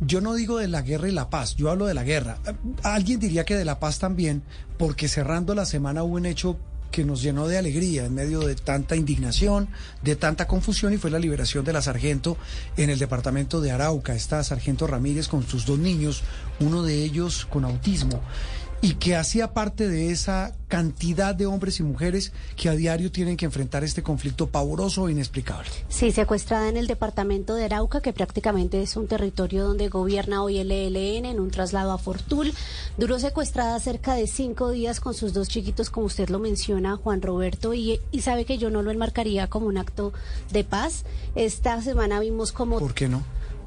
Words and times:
yo 0.00 0.20
no 0.20 0.34
digo 0.34 0.58
de 0.58 0.68
la 0.68 0.82
guerra 0.82 1.08
y 1.08 1.12
la 1.12 1.30
paz, 1.30 1.56
yo 1.56 1.70
hablo 1.70 1.86
de 1.86 1.94
la 1.94 2.04
guerra. 2.04 2.38
Alguien 2.82 3.20
diría 3.20 3.44
que 3.44 3.56
de 3.56 3.64
la 3.64 3.78
paz 3.78 3.98
también, 3.98 4.42
porque 4.78 5.08
cerrando 5.08 5.54
la 5.54 5.66
semana 5.66 6.02
hubo 6.02 6.16
un 6.16 6.26
hecho 6.26 6.58
que 6.90 7.04
nos 7.04 7.22
llenó 7.22 7.48
de 7.48 7.58
alegría 7.58 8.06
en 8.06 8.14
medio 8.14 8.40
de 8.40 8.54
tanta 8.54 8.96
indignación, 8.96 9.68
de 10.02 10.16
tanta 10.16 10.46
confusión 10.46 10.94
y 10.94 10.98
fue 10.98 11.10
la 11.10 11.18
liberación 11.18 11.64
de 11.64 11.72
la 11.72 11.82
sargento 11.82 12.36
en 12.76 12.90
el 12.90 12.98
departamento 12.98 13.60
de 13.60 13.70
Arauca, 13.70 14.14
esta 14.14 14.42
sargento 14.44 14.86
Ramírez 14.86 15.28
con 15.28 15.46
sus 15.46 15.66
dos 15.66 15.78
niños, 15.78 16.22
uno 16.60 16.82
de 16.82 17.02
ellos 17.02 17.46
con 17.50 17.64
autismo 17.64 18.22
y 18.82 18.94
que 18.94 19.16
hacía 19.16 19.52
parte 19.52 19.88
de 19.88 20.10
esa 20.10 20.54
cantidad 20.68 21.34
de 21.34 21.46
hombres 21.46 21.80
y 21.80 21.82
mujeres 21.82 22.32
que 22.56 22.68
a 22.68 22.72
diario 22.72 23.10
tienen 23.10 23.36
que 23.36 23.44
enfrentar 23.44 23.84
este 23.84 24.02
conflicto 24.02 24.48
pavoroso 24.48 25.08
e 25.08 25.12
inexplicable. 25.12 25.70
Sí, 25.88 26.12
secuestrada 26.12 26.68
en 26.68 26.76
el 26.76 26.86
departamento 26.86 27.54
de 27.54 27.64
Arauca, 27.64 28.00
que 28.00 28.12
prácticamente 28.12 28.82
es 28.82 28.96
un 28.96 29.06
territorio 29.06 29.64
donde 29.64 29.88
gobierna 29.88 30.42
hoy 30.42 30.58
el 30.58 30.72
ELN 30.72 31.24
en 31.24 31.40
un 31.40 31.50
traslado 31.50 31.92
a 31.92 31.98
Fortul. 31.98 32.52
Duró 32.98 33.18
secuestrada 33.18 33.78
cerca 33.80 34.14
de 34.14 34.26
cinco 34.26 34.70
días 34.70 35.00
con 35.00 35.14
sus 35.14 35.32
dos 35.32 35.48
chiquitos, 35.48 35.90
como 35.90 36.06
usted 36.06 36.28
lo 36.28 36.38
menciona, 36.38 36.96
Juan 36.96 37.22
Roberto, 37.22 37.74
y, 37.74 38.00
y 38.10 38.20
sabe 38.22 38.44
que 38.44 38.58
yo 38.58 38.70
no 38.70 38.82
lo 38.82 38.90
enmarcaría 38.90 39.48
como 39.48 39.66
un 39.66 39.78
acto 39.78 40.12
de 40.52 40.64
paz. 40.64 41.04
Esta 41.34 41.80
semana 41.82 42.20
vimos 42.20 42.52
como... 42.52 42.78
¿Por 42.78 42.94
qué 42.94 43.08
no? 43.08 43.22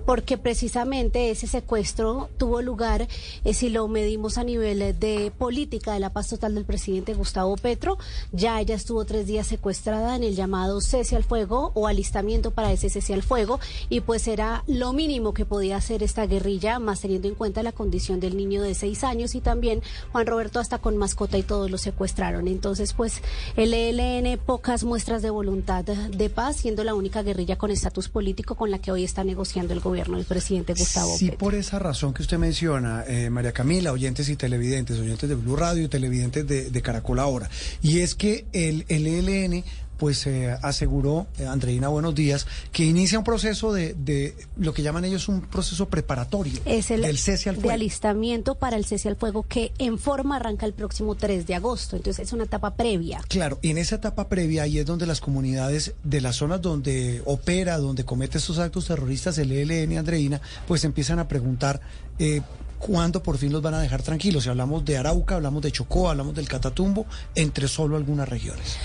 Porque 0.06 0.38
precisamente 0.38 1.30
ese 1.30 1.48
secuestro 1.48 2.30
tuvo 2.38 2.62
lugar, 2.62 3.08
eh, 3.44 3.54
si 3.54 3.70
lo 3.70 3.88
medimos 3.88 4.38
a 4.38 4.44
nivel 4.44 4.98
de 5.00 5.32
política 5.38 5.94
de 5.94 6.00
la 6.00 6.12
paz 6.12 6.30
total 6.30 6.56
del 6.56 6.66
presidente 6.66 7.14
Gustavo 7.14 7.56
Petro, 7.58 7.98
ya 8.32 8.60
ella 8.60 8.76
estuvo 8.76 9.06
tres 9.06 9.28
días 9.28 9.48
secuestrada 9.48 10.16
en 10.16 10.24
el 10.24 10.36
llamado 10.36 10.82
cese 10.82 11.16
al 11.16 11.24
fuego 11.24 11.72
o 11.76 11.88
alistamiento 11.88 12.52
para 12.52 12.72
ese 12.72 12.90
cese 12.90 13.14
al 13.14 13.24
fuego 13.24 13.60
y 13.90 14.02
pues 14.02 14.28
era 14.28 14.64
lo 14.68 14.94
mínimo 14.94 15.34
que 15.34 15.46
podía 15.46 15.78
hacer 15.78 16.02
esta 16.02 16.26
guerrilla, 16.26 16.80
más 16.80 17.02
teniendo 17.02 17.28
en 17.28 17.36
cuenta 17.36 17.62
la 17.62 17.72
condición 17.72 18.20
del 18.20 18.38
niño 18.38 18.62
de 18.62 18.74
seis 18.76 19.04
años 19.04 19.36
y 19.36 19.42
también 19.42 19.82
Juan 20.12 20.26
Roberto 20.26 20.60
hasta 20.60 20.80
con 20.80 20.98
mascota 20.98 21.38
y 21.38 21.44
todos 21.44 21.70
lo 21.70 21.78
secuestraron. 21.78 22.48
Entonces 22.48 22.94
pues 22.94 23.22
el 23.56 23.74
ELN 23.74 24.40
pocas 24.40 24.84
muestras 24.84 25.22
de 25.22 25.30
voluntad 25.30 25.84
de 25.84 26.30
paz, 26.30 26.58
siendo 26.58 26.84
la 26.84 26.96
única 26.96 27.22
guerrilla 27.22 27.58
con 27.58 27.70
estatus 27.70 28.10
político 28.10 28.56
con 28.56 28.72
la 28.72 28.80
que 28.80 28.92
hoy 28.92 29.04
está 29.04 29.24
negociando 29.24 29.74
el 29.74 29.80
gobierno 29.80 29.89
el 29.96 30.26
presidente 30.26 30.74
Gustavo 30.74 31.18
Sí, 31.18 31.32
por 31.32 31.56
esa 31.56 31.80
razón 31.80 32.14
que 32.14 32.22
usted 32.22 32.38
menciona, 32.38 33.04
eh, 33.08 33.30
María 33.30 33.52
Camila, 33.52 33.92
oyentes 33.92 34.30
y 34.30 34.36
televidentes, 34.36 35.00
oyentes 35.00 35.28
de 35.28 35.36
Blue 35.36 35.56
Radio 35.56 35.84
y 35.84 35.88
televidentes 35.88 36.48
de, 36.48 36.70
de 36.70 36.82
Caracol 36.82 37.20
ahora, 37.20 37.50
y 37.82 38.00
es 38.00 38.16
que 38.16 38.46
el, 38.54 38.86
el 38.88 39.08
ELN 39.08 39.64
pues 40.00 40.26
eh, 40.26 40.58
aseguró, 40.64 41.28
eh, 41.38 41.46
Andreina, 41.46 41.90
buenos 41.90 42.16
días, 42.16 42.48
que 42.72 42.86
inicia 42.86 43.20
un 43.20 43.26
proceso 43.26 43.74
de, 43.74 43.94
de, 43.94 44.34
lo 44.58 44.74
que 44.74 44.82
llaman 44.82 45.06
ellos 45.06 45.28
un 45.28 45.42
proceso 45.42 45.90
preparatorio 45.90 46.60
es 46.66 46.90
el 46.90 47.02
del 47.02 47.18
cese 47.18 47.50
al 47.50 47.56
fuego. 47.56 47.70
de 47.70 47.76
alistamiento 47.76 48.56
para 48.56 48.78
el 48.78 48.86
cese 48.86 49.10
al 49.10 49.18
fuego 49.18 49.44
que 49.44 49.74
en 49.78 50.00
forma 50.00 50.38
arranca 50.38 50.66
el 50.66 50.74
próximo 50.74 51.16
3 51.16 51.46
de 51.46 51.56
agosto. 51.56 51.98
Entonces 51.98 52.28
es 52.28 52.34
una 52.34 52.46
etapa 52.46 52.76
previa. 52.76 53.22
Claro, 53.28 53.60
y 53.62 53.72
en 53.72 53.78
esa 53.78 53.96
etapa 53.96 54.30
previa 54.30 54.64
ahí 54.64 54.80
es 54.80 54.86
donde 54.86 55.06
las 55.06 55.20
comunidades 55.20 55.94
de 56.04 56.22
las 56.22 56.38
zonas 56.38 56.62
donde 56.62 57.22
opera, 57.26 57.78
donde 57.78 58.06
comete 58.06 58.38
estos 58.38 58.58
actos 58.60 58.88
terroristas, 58.88 59.38
el 59.38 59.52
ELN, 59.52 59.98
Andreina, 59.98 60.42
pues 60.68 60.84
empiezan 60.84 61.20
a 61.20 61.28
preguntar... 61.28 61.82
Eh, 62.18 62.42
¿Cuándo 62.80 63.22
por 63.22 63.38
fin 63.38 63.52
los 63.52 63.62
van 63.62 63.74
a 63.74 63.82
dejar 63.82 64.04
tranquilos? 64.04 64.44
Si 64.44 64.50
hablamos 64.50 64.86
de 64.86 64.98
Arauca, 64.98 65.36
hablamos 65.36 65.62
de 65.62 65.70
Chocó, 65.70 66.10
hablamos 66.10 66.34
del 66.34 66.48
Catatumbo, 66.48 67.06
entre 67.36 67.68
solo 67.68 67.98
algunas 67.98 68.30
regiones. 68.30 68.78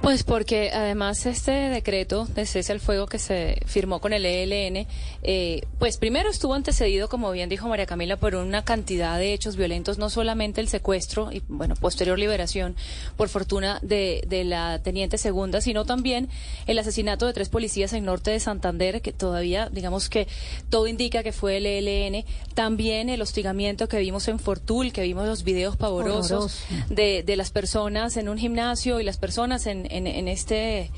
Pues 0.00 0.22
porque 0.22 0.70
además 0.72 1.26
este 1.26 1.52
decreto 1.52 2.26
de 2.26 2.46
cese 2.46 2.72
al 2.72 2.80
fuego 2.80 3.06
que 3.06 3.18
se 3.18 3.60
firmó 3.66 4.00
con 4.00 4.12
el 4.12 4.26
ELN, 4.26 4.86
eh, 5.22 5.62
pues 5.78 5.98
primero 5.98 6.30
estuvo 6.30 6.54
antecedido, 6.54 7.08
como 7.08 7.30
bien 7.30 7.48
dijo 7.48 7.68
María 7.68 7.86
Camila, 7.86 8.16
por 8.16 8.34
una 8.34 8.64
cantidad 8.64 9.18
de 9.18 9.32
hechos 9.32 9.56
violentos, 9.56 9.98
no 9.98 10.10
solamente 10.10 10.60
el 10.60 10.68
secuestro 10.68 11.32
y, 11.32 11.42
bueno, 11.48 11.74
posterior 11.76 12.18
liberación, 12.18 12.76
por 13.16 13.28
fortuna, 13.28 13.78
de, 13.82 14.24
de 14.26 14.44
la 14.44 14.80
teniente 14.82 15.18
segunda, 15.18 15.60
sino 15.60 15.84
también 15.84 16.28
el 16.66 16.78
asesinato 16.78 17.26
de 17.26 17.32
tres 17.32 17.48
policías 17.48 17.92
en 17.92 18.04
norte 18.04 18.30
de 18.30 18.40
Santander, 18.40 19.00
que 19.00 19.12
todavía, 19.12 19.68
digamos 19.70 20.08
que 20.08 20.26
todo 20.70 20.86
indica 20.86 21.22
que 21.22 21.32
fue 21.32 21.58
el 21.58 21.66
ELN, 21.66 22.24
también 22.54 23.08
el 23.08 23.22
hostigamiento 23.22 23.88
que 23.88 23.98
vimos 23.98 24.28
en 24.28 24.38
Fortul, 24.38 24.92
que 24.92 25.02
vimos 25.02 25.26
los 25.26 25.44
videos 25.44 25.76
pavorosos 25.76 26.64
de, 26.88 27.22
de 27.22 27.36
las 27.36 27.50
personas 27.50 28.16
en 28.16 28.28
un 28.28 28.38
gimnasio 28.38 29.00
y 29.00 29.04
las 29.04 29.16
personas 29.16 29.66
en 29.66 29.83
en, 29.90 30.28
este, 30.28 30.90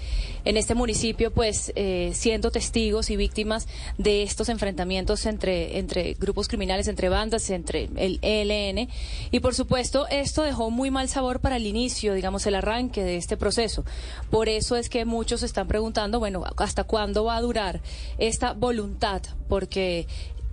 en 0.45 0.57
este 0.57 0.75
municipio, 0.75 1.33
pues 1.33 1.73
eh, 1.77 2.13
siendo 2.15 2.51
testigos 2.51 3.11
y 3.11 3.17
víctimas 3.17 3.67
de 3.99 4.23
estos 4.23 4.49
enfrentamientos 4.49 5.27
entre, 5.27 5.79
entre 5.79 6.15
grupos 6.15 6.49
criminales, 6.49 6.89
entre 6.89 7.09
bandas, 7.09 7.51
entre 7.51 7.89
el 7.97 8.19
ELN. 8.23 8.89
Y 9.31 9.41
por 9.41 9.55
supuesto, 9.55 10.07
esto 10.09 10.43
dejó 10.43 10.71
muy 10.71 10.91
mal 10.91 11.09
sabor 11.09 11.41
para 11.41 11.57
el 11.57 11.67
inicio, 11.67 12.15
digamos, 12.15 12.47
el 12.47 12.55
arranque 12.55 13.03
de 13.03 13.17
este 13.17 13.37
proceso. 13.37 13.85
Por 14.31 14.49
eso 14.49 14.77
es 14.77 14.89
que 14.89 15.05
muchos 15.05 15.43
están 15.43 15.69
preguntando, 15.69 16.19
bueno, 16.19 16.45
¿hasta 16.57 16.85
cuándo 16.85 17.25
va 17.25 17.37
a 17.37 17.41
durar 17.41 17.81
esta 18.19 18.53
voluntad? 18.53 19.23
Porque 19.49 20.07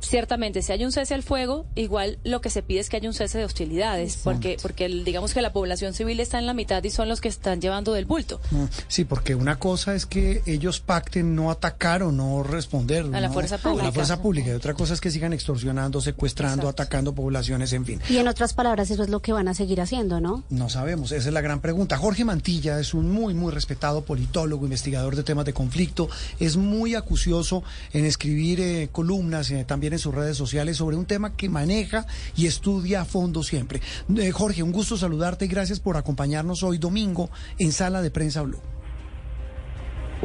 ciertamente 0.03 0.61
si 0.61 0.71
hay 0.71 0.85
un 0.85 0.91
cese 0.91 1.13
al 1.13 1.23
fuego, 1.23 1.65
igual 1.75 2.19
lo 2.23 2.41
que 2.41 2.49
se 2.49 2.61
pide 2.61 2.79
es 2.79 2.89
que 2.89 2.97
haya 2.97 3.07
un 3.07 3.13
cese 3.13 3.37
de 3.37 3.45
hostilidades, 3.45 4.17
porque 4.23 4.57
porque 4.61 4.87
digamos 4.87 5.33
que 5.33 5.41
la 5.41 5.53
población 5.53 5.93
civil 5.93 6.19
está 6.19 6.39
en 6.39 6.45
la 6.45 6.53
mitad 6.53 6.83
y 6.83 6.89
son 6.89 7.09
los 7.09 7.21
que 7.21 7.29
están 7.29 7.61
llevando 7.61 7.93
del 7.93 8.05
bulto. 8.05 8.39
Mm, 8.51 8.65
sí, 8.87 9.05
porque 9.05 9.35
una 9.35 9.57
cosa 9.57 9.95
es 9.95 10.05
que 10.05 10.41
ellos 10.45 10.79
pacten 10.79 11.35
no 11.35 11.51
atacar 11.51 12.03
o 12.03 12.11
no 12.11 12.43
responder 12.43 13.05
a 13.13 13.21
la 13.21 13.29
fuerza 13.29 13.57
pública. 13.57 13.83
A 13.83 13.85
la 13.87 13.91
fuerza 13.91 14.21
pública, 14.21 14.49
y 14.49 14.53
otra 14.53 14.73
cosa 14.73 14.93
es 14.93 15.01
que 15.01 15.11
sigan 15.11 15.33
extorsionando, 15.33 16.01
secuestrando, 16.01 16.67
atacando 16.67 17.13
poblaciones, 17.13 17.73
en 17.73 17.85
fin. 17.85 18.01
Y 18.09 18.17
en 18.17 18.27
otras 18.27 18.53
palabras, 18.53 18.91
eso 18.91 19.03
es 19.03 19.09
lo 19.09 19.21
que 19.21 19.33
van 19.33 19.47
a 19.47 19.53
seguir 19.53 19.81
haciendo, 19.81 20.19
¿no? 20.19 20.43
No 20.49 20.69
sabemos, 20.69 21.11
esa 21.11 21.29
es 21.29 21.33
la 21.33 21.41
gran 21.41 21.61
pregunta. 21.61 21.97
Jorge 21.97 22.25
Mantilla 22.25 22.79
es 22.79 22.93
un 22.93 23.11
muy 23.11 23.33
muy 23.33 23.51
respetado 23.51 24.03
politólogo, 24.03 24.65
investigador 24.65 25.15
de 25.15 25.23
temas 25.23 25.45
de 25.45 25.53
conflicto, 25.53 26.09
es 26.39 26.57
muy 26.57 26.95
acucioso 26.95 27.63
en 27.91 28.05
escribir 28.05 28.59
eh, 28.59 28.89
columnas, 28.91 29.49
eh, 29.51 29.65
también 29.65 29.92
en 29.93 29.99
sus 29.99 30.13
redes 30.13 30.37
sociales 30.37 30.77
sobre 30.77 30.97
un 30.97 31.05
tema 31.05 31.35
que 31.35 31.49
maneja 31.49 32.05
y 32.35 32.47
estudia 32.47 33.01
a 33.01 33.05
fondo 33.05 33.43
siempre. 33.43 33.81
Eh, 34.17 34.31
Jorge, 34.31 34.63
un 34.63 34.71
gusto 34.71 34.97
saludarte 34.97 35.45
y 35.45 35.47
gracias 35.47 35.79
por 35.79 35.97
acompañarnos 35.97 36.63
hoy 36.63 36.77
domingo 36.77 37.29
en 37.57 37.71
Sala 37.71 38.01
de 38.01 38.11
Prensa 38.11 38.41
Blue. 38.41 38.61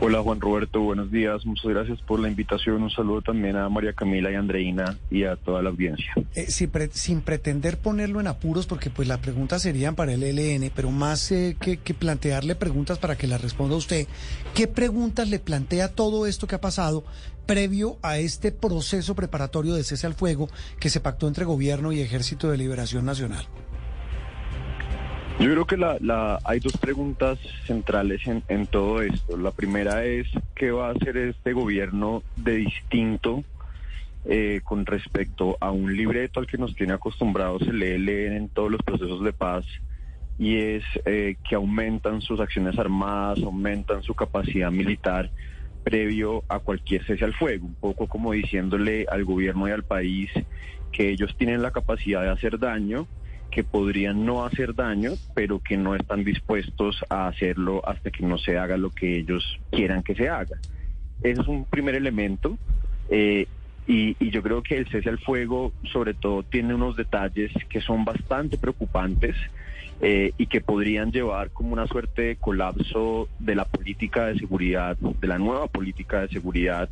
Hola 0.01 0.23
Juan 0.23 0.41
Roberto, 0.41 0.81
buenos 0.81 1.11
días. 1.11 1.45
Muchas 1.45 1.67
gracias 1.67 2.01
por 2.03 2.21
la 2.21 2.29
invitación. 2.29 2.83
Un 2.85 2.91
saludo 2.91 3.21
también 3.21 3.57
a 3.57 3.69
María 3.69 3.93
Camila 3.93 4.31
y 4.31 4.37
Andreina 4.37 4.97
y 5.11 5.25
a 5.25 5.35
toda 5.35 5.61
la 5.61 5.71
audiencia. 5.71 6.15
Eh, 6.37 6.47
sin, 6.49 6.71
pre 6.71 6.89
sin, 6.93 7.21
pretender 7.21 7.79
ponerlo 7.79 8.21
en 8.21 8.29
apuros, 8.29 8.67
porque 8.67 8.91
pues 8.91 9.09
la 9.09 9.21
pregunta 9.21 9.59
serían 9.59 9.97
para 9.97 10.13
el 10.13 10.23
ELN, 10.23 10.71
pero 10.73 10.93
más 10.93 11.33
eh, 11.33 11.57
que, 11.61 11.79
que, 11.79 11.95
plantearle 11.95 12.55
preguntas 12.55 12.99
para 12.99 13.17
que 13.17 13.27
las 13.27 13.41
responda 13.41 13.75
usted, 13.75 14.07
¿qué 14.55 14.69
preguntas 14.69 15.29
le 15.29 15.41
plantea 15.41 15.89
todo 15.89 16.27
esto 16.27 16.47
que 16.47 16.55
ha 16.55 16.61
pasado 16.61 17.03
previo 17.47 17.99
a 18.03 18.19
este 18.19 18.53
proceso 18.53 19.17
preparatorio 19.17 19.75
de 19.75 19.83
cese 19.83 20.07
al 20.07 20.15
fuego 20.15 20.49
que 20.79 20.91
se 20.91 21.01
pactó 21.01 21.27
entre 21.27 21.45
gobierno 21.45 21.91
y 21.91 22.01
Ejército 22.01 22.51
de 22.51 22.59
Liberación 22.59 23.05
Nacional? 23.05 23.49
Yo 25.39 25.53
creo 25.53 25.67
que 25.67 25.77
la, 25.77 25.99
la, 26.01 26.41
hay 26.43 26.59
dos 26.59 26.77
preguntas 26.79 27.39
centrales 27.65 28.23
en, 28.27 28.67
todo 28.67 29.03
esto. 29.03 29.37
La 29.37 29.53
primera 29.53 30.05
es 30.05 30.27
qué 30.57 30.73
va 30.73 30.89
a 30.89 30.91
hacer 30.91 31.17
este 31.17 31.53
gobierno 31.53 32.25
de 32.35 32.57
distinto 32.57 33.45
eh, 34.25 34.61
con 34.65 34.85
respecto 34.85 35.57
a 35.61 35.71
un 35.71 35.97
libreto 35.97 36.41
al 36.41 36.49
que 36.49 36.59
nos 36.59 36.75
tiene 36.75 36.93
acostumbrados 36.93 37.63
el 37.63 37.81
ELN 37.81 38.37
en 38.37 38.49
todos 38.49 38.69
los 38.69 38.83
procesos 38.83 39.23
de 39.23 39.33
paz 39.33 39.65
y 40.41 40.57
es 40.57 40.85
eh, 41.05 41.37
que 41.49 41.55
aumentan 41.55 42.21
sus 42.21 42.41
acciones 42.41 42.77
armadas, 42.77 43.41
aumentan 43.41 44.03
su 44.03 44.15
capacidad 44.15 44.73
militar 44.73 45.31
previo 45.85 46.43
a 46.49 46.59
cualquier 46.59 47.05
cese 47.05 47.25
al 47.25 47.35
fuego, 47.35 47.65
un 47.65 47.75
poco 47.75 48.09
como 48.09 48.33
diciéndole 48.33 49.07
al 49.09 49.25
gobierno 49.25 49.69
y 49.69 49.71
al 49.71 49.85
país 49.85 50.31
que 50.91 51.11
ellos 51.11 51.37
tienen 51.37 51.63
la 51.63 51.71
capacidad 51.71 52.23
de 52.23 52.31
hacer 52.31 52.59
daño 52.59 53.07
que 53.51 53.65
podrían 53.65 54.25
no 54.27 54.45
hacer 54.45 54.75
daño, 54.75 55.13
pero 55.35 55.61
que 55.61 55.77
no 55.77 55.95
están 55.95 56.25
dispuestos 56.25 57.05
a 57.09 57.29
hacerlo 57.29 57.83
hasta 57.87 58.11
que 58.11 58.25
no 58.25 58.39
se 58.39 58.59
haga 58.59 58.77
lo 58.77 58.91
que 58.91 59.19
ellos 59.19 59.59
quieran 59.71 60.03
que 60.03 60.15
se 60.15 60.29
haga. 60.29 60.59
Ese 61.23 61.41
es 61.41 61.49
un 61.49 61.65
primer 61.65 61.95
elemento. 61.95 62.59
Eh, 63.11 63.47
y, 63.87 64.17
y, 64.21 64.31
yo 64.31 64.43
creo 64.43 64.63
que 64.63 64.77
el 64.77 64.87
cese 64.89 65.09
al 65.09 65.19
fuego, 65.19 65.73
sobre 65.93 66.13
todo, 66.13 66.43
tiene 66.43 66.75
unos 66.75 66.95
detalles 66.95 67.51
que 67.71 67.81
son 67.81 68.05
bastante 68.05 68.59
preocupantes 68.59 69.35
eh, 70.01 70.33
y 70.39 70.47
que 70.47 70.61
podrían 70.61 71.11
llevar 71.11 71.51
como 71.51 71.73
una 71.73 71.89
suerte 71.89 72.23
de 72.23 72.37
colapso 72.37 73.29
de 73.41 73.57
la 73.57 73.65
política 73.65 74.27
de 74.27 74.39
seguridad, 74.39 74.97
de 74.97 75.27
la 75.27 75.39
nueva 75.39 75.67
política 75.67 76.21
de 76.21 76.29
seguridad 76.29 76.89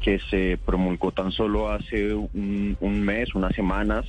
que 0.00 0.20
se 0.30 0.56
promulgó 0.64 1.10
tan 1.10 1.32
solo 1.32 1.70
hace 1.70 2.14
un, 2.14 2.76
un, 2.78 3.02
mes, 3.02 3.34
unas 3.34 3.52
semanas, 3.56 4.06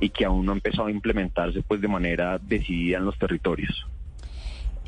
y 0.00 0.10
que 0.10 0.24
aún 0.24 0.46
no 0.46 0.52
ha 0.52 0.54
empezado 0.54 0.88
a 0.88 0.90
implementarse 0.90 1.62
pues 1.62 1.80
de 1.80 1.88
manera 1.88 2.38
decidida 2.38 2.98
en 2.98 3.04
los 3.04 3.18
territorios. 3.18 3.86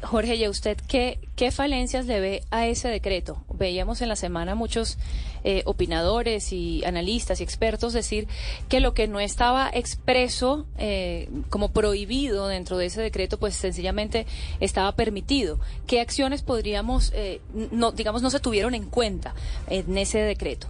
Jorge, 0.02 0.36
¿y 0.36 0.48
usted 0.48 0.78
qué, 0.88 1.18
qué 1.36 1.50
falencias 1.50 2.06
le 2.06 2.20
ve 2.20 2.42
a 2.50 2.66
ese 2.66 2.88
decreto? 2.88 3.44
Veíamos 3.52 4.00
en 4.00 4.08
la 4.08 4.16
semana 4.16 4.54
muchos 4.54 4.98
eh, 5.44 5.62
opinadores 5.66 6.52
y 6.54 6.82
analistas 6.84 7.40
y 7.40 7.44
expertos 7.44 7.92
decir 7.92 8.26
que 8.70 8.80
lo 8.80 8.94
que 8.94 9.08
no 9.08 9.20
estaba 9.20 9.70
expreso 9.72 10.66
eh, 10.78 11.28
como 11.50 11.72
prohibido 11.72 12.48
dentro 12.48 12.78
de 12.78 12.86
ese 12.86 13.02
decreto, 13.02 13.38
pues 13.38 13.54
sencillamente 13.54 14.26
estaba 14.60 14.96
permitido. 14.96 15.60
¿Qué 15.86 16.00
acciones 16.00 16.42
podríamos, 16.42 17.12
eh, 17.14 17.42
no, 17.70 17.92
digamos, 17.92 18.22
no 18.22 18.30
se 18.30 18.40
tuvieron 18.40 18.74
en 18.74 18.88
cuenta 18.88 19.34
en 19.68 19.98
ese 19.98 20.18
decreto? 20.18 20.68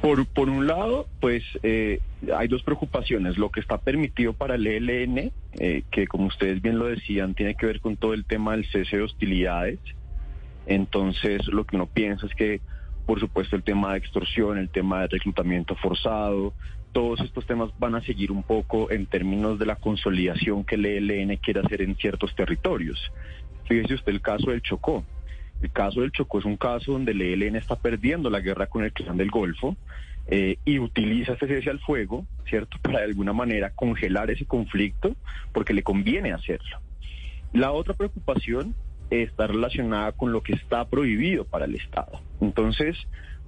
Por, 0.00 0.26
por 0.26 0.48
un 0.48 0.66
lado, 0.66 1.08
pues 1.20 1.42
eh, 1.62 2.00
hay 2.34 2.48
dos 2.48 2.62
preocupaciones. 2.62 3.36
Lo 3.36 3.50
que 3.50 3.60
está 3.60 3.78
permitido 3.78 4.32
para 4.32 4.54
el 4.54 4.66
ELN, 4.66 5.30
eh, 5.58 5.82
que 5.90 6.06
como 6.06 6.26
ustedes 6.26 6.62
bien 6.62 6.78
lo 6.78 6.86
decían, 6.86 7.34
tiene 7.34 7.54
que 7.54 7.66
ver 7.66 7.80
con 7.80 7.96
todo 7.96 8.14
el 8.14 8.24
tema 8.24 8.52
del 8.52 8.64
cese 8.70 8.96
de 8.96 9.02
hostilidades. 9.02 9.78
Entonces, 10.66 11.46
lo 11.48 11.64
que 11.64 11.76
uno 11.76 11.86
piensa 11.86 12.26
es 12.26 12.34
que, 12.34 12.60
por 13.06 13.20
supuesto, 13.20 13.56
el 13.56 13.62
tema 13.62 13.92
de 13.92 13.98
extorsión, 13.98 14.56
el 14.56 14.70
tema 14.70 15.02
de 15.02 15.08
reclutamiento 15.08 15.74
forzado, 15.74 16.54
todos 16.92 17.20
estos 17.20 17.46
temas 17.46 17.70
van 17.78 17.94
a 17.94 18.00
seguir 18.00 18.32
un 18.32 18.42
poco 18.42 18.90
en 18.90 19.06
términos 19.06 19.58
de 19.58 19.66
la 19.66 19.76
consolidación 19.76 20.64
que 20.64 20.76
el 20.76 20.86
ELN 20.86 21.36
quiere 21.36 21.60
hacer 21.60 21.82
en 21.82 21.96
ciertos 21.96 22.34
territorios. 22.34 22.98
Fíjese 23.68 23.94
usted 23.94 24.12
el 24.12 24.20
caso 24.20 24.50
del 24.50 24.62
Chocó. 24.62 25.04
El 25.62 25.70
caso 25.70 26.00
del 26.00 26.12
Chocó 26.12 26.38
es 26.38 26.44
un 26.44 26.56
caso 26.56 26.92
donde 26.92 27.12
el 27.12 27.20
ELN 27.20 27.56
está 27.56 27.76
perdiendo 27.76 28.30
la 28.30 28.40
guerra 28.40 28.66
con 28.66 28.84
el 28.84 28.92
clan 28.92 29.16
del 29.16 29.30
Golfo 29.30 29.76
eh, 30.26 30.56
y 30.64 30.78
utiliza 30.78 31.32
este 31.32 31.48
cese 31.48 31.70
al 31.70 31.80
fuego, 31.80 32.26
¿cierto?, 32.48 32.78
para 32.82 33.00
de 33.00 33.06
alguna 33.06 33.32
manera 33.32 33.70
congelar 33.70 34.30
ese 34.30 34.46
conflicto 34.46 35.14
porque 35.52 35.74
le 35.74 35.82
conviene 35.82 36.32
hacerlo. 36.32 36.78
La 37.52 37.72
otra 37.72 37.94
preocupación 37.94 38.74
está 39.10 39.48
relacionada 39.48 40.12
con 40.12 40.32
lo 40.32 40.42
que 40.42 40.52
está 40.52 40.88
prohibido 40.88 41.44
para 41.44 41.64
el 41.64 41.74
Estado. 41.74 42.20
Entonces, 42.40 42.96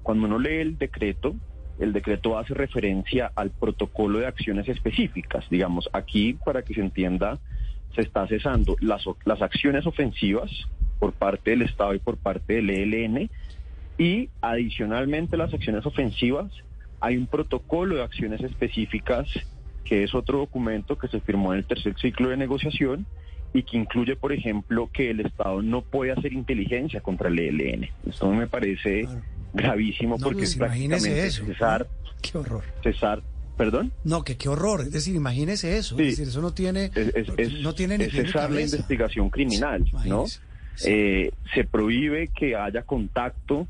cuando 0.03 0.26
uno 0.26 0.38
lee 0.38 0.56
el 0.56 0.76
decreto, 0.76 1.37
el 1.79 1.93
decreto 1.93 2.37
hace 2.37 2.53
referencia 2.53 3.31
al 3.35 3.50
protocolo 3.50 4.19
de 4.19 4.26
acciones 4.26 4.69
específicas. 4.69 5.49
Digamos, 5.50 5.88
aquí, 5.93 6.35
para 6.44 6.62
que 6.62 6.75
se 6.75 6.81
entienda, 6.81 7.38
se 7.94 8.03
está 8.03 8.26
cesando 8.26 8.76
las, 8.81 9.05
las 9.25 9.41
acciones 9.41 9.87
ofensivas 9.87 10.50
por 11.02 11.12
parte 11.14 11.50
del 11.50 11.62
Estado 11.62 11.94
y 11.94 11.99
por 11.99 12.16
parte 12.16 12.54
del 12.54 12.70
ELN 12.70 13.28
y 13.99 14.28
adicionalmente 14.40 15.37
las 15.37 15.52
acciones 15.52 15.84
ofensivas 15.84 16.52
hay 17.00 17.16
un 17.16 17.26
protocolo 17.26 17.96
de 17.96 18.04
acciones 18.04 18.40
específicas 18.40 19.26
que 19.84 20.04
es 20.04 20.14
otro 20.14 20.38
documento 20.38 20.96
que 20.96 21.08
se 21.08 21.19
firmó 21.20 21.54
en 21.54 21.58
el 21.58 21.64
tercer 21.64 21.96
ciclo 22.00 22.28
de 22.28 22.37
negociación 22.37 23.04
y 23.52 23.64
que 23.64 23.78
incluye, 23.78 24.14
por 24.14 24.32
ejemplo, 24.32 24.88
que 24.93 25.10
el 25.10 25.19
Estado 25.26 25.60
no 25.60 25.82
puede 25.82 26.12
hacer 26.12 26.32
inteligencia 26.32 27.00
contra 27.00 27.28
el 27.31 27.40
ELN. 27.40 27.88
Esto 28.08 28.31
me 28.31 28.46
parece 28.46 29.08
gravísimo 29.52 30.19
porque 30.19 30.38
pues 30.38 30.50
es 30.50 30.56
prácticamente 30.56 31.26
eso, 31.26 31.44
cesar, 31.46 31.88
Qué 32.22 32.38
horror. 32.38 32.62
cesar, 32.84 33.22
perdón. 33.56 33.90
No, 34.05 34.22
que 34.22 34.37
qué 34.37 34.48
horror. 34.48 34.82
Es 34.82 34.93
decir, 34.93 35.16
imagínese 35.16 35.76
eso. 35.78 35.96
Sí. 35.96 36.05
Es 36.05 36.08
decir, 36.10 36.28
eso 36.28 36.40
no 36.40 36.55
tiene, 36.55 36.93
Es, 36.94 37.08
es- 37.16 37.28
es- 37.37 37.60
no 37.60 37.75
tiene 37.75 37.98
ni 37.98 38.05
es 38.05 38.12
cesar 38.12 38.52
la 38.52 38.60
investigación 38.62 39.28
criminal, 39.31 39.84
¿no? 40.06 40.26
Sí. 40.74 40.88
Eh, 40.90 41.30
se 41.54 41.64
prohíbe 41.64 42.28
que 42.28 42.56
haya 42.56 42.82
contacto 42.82 43.69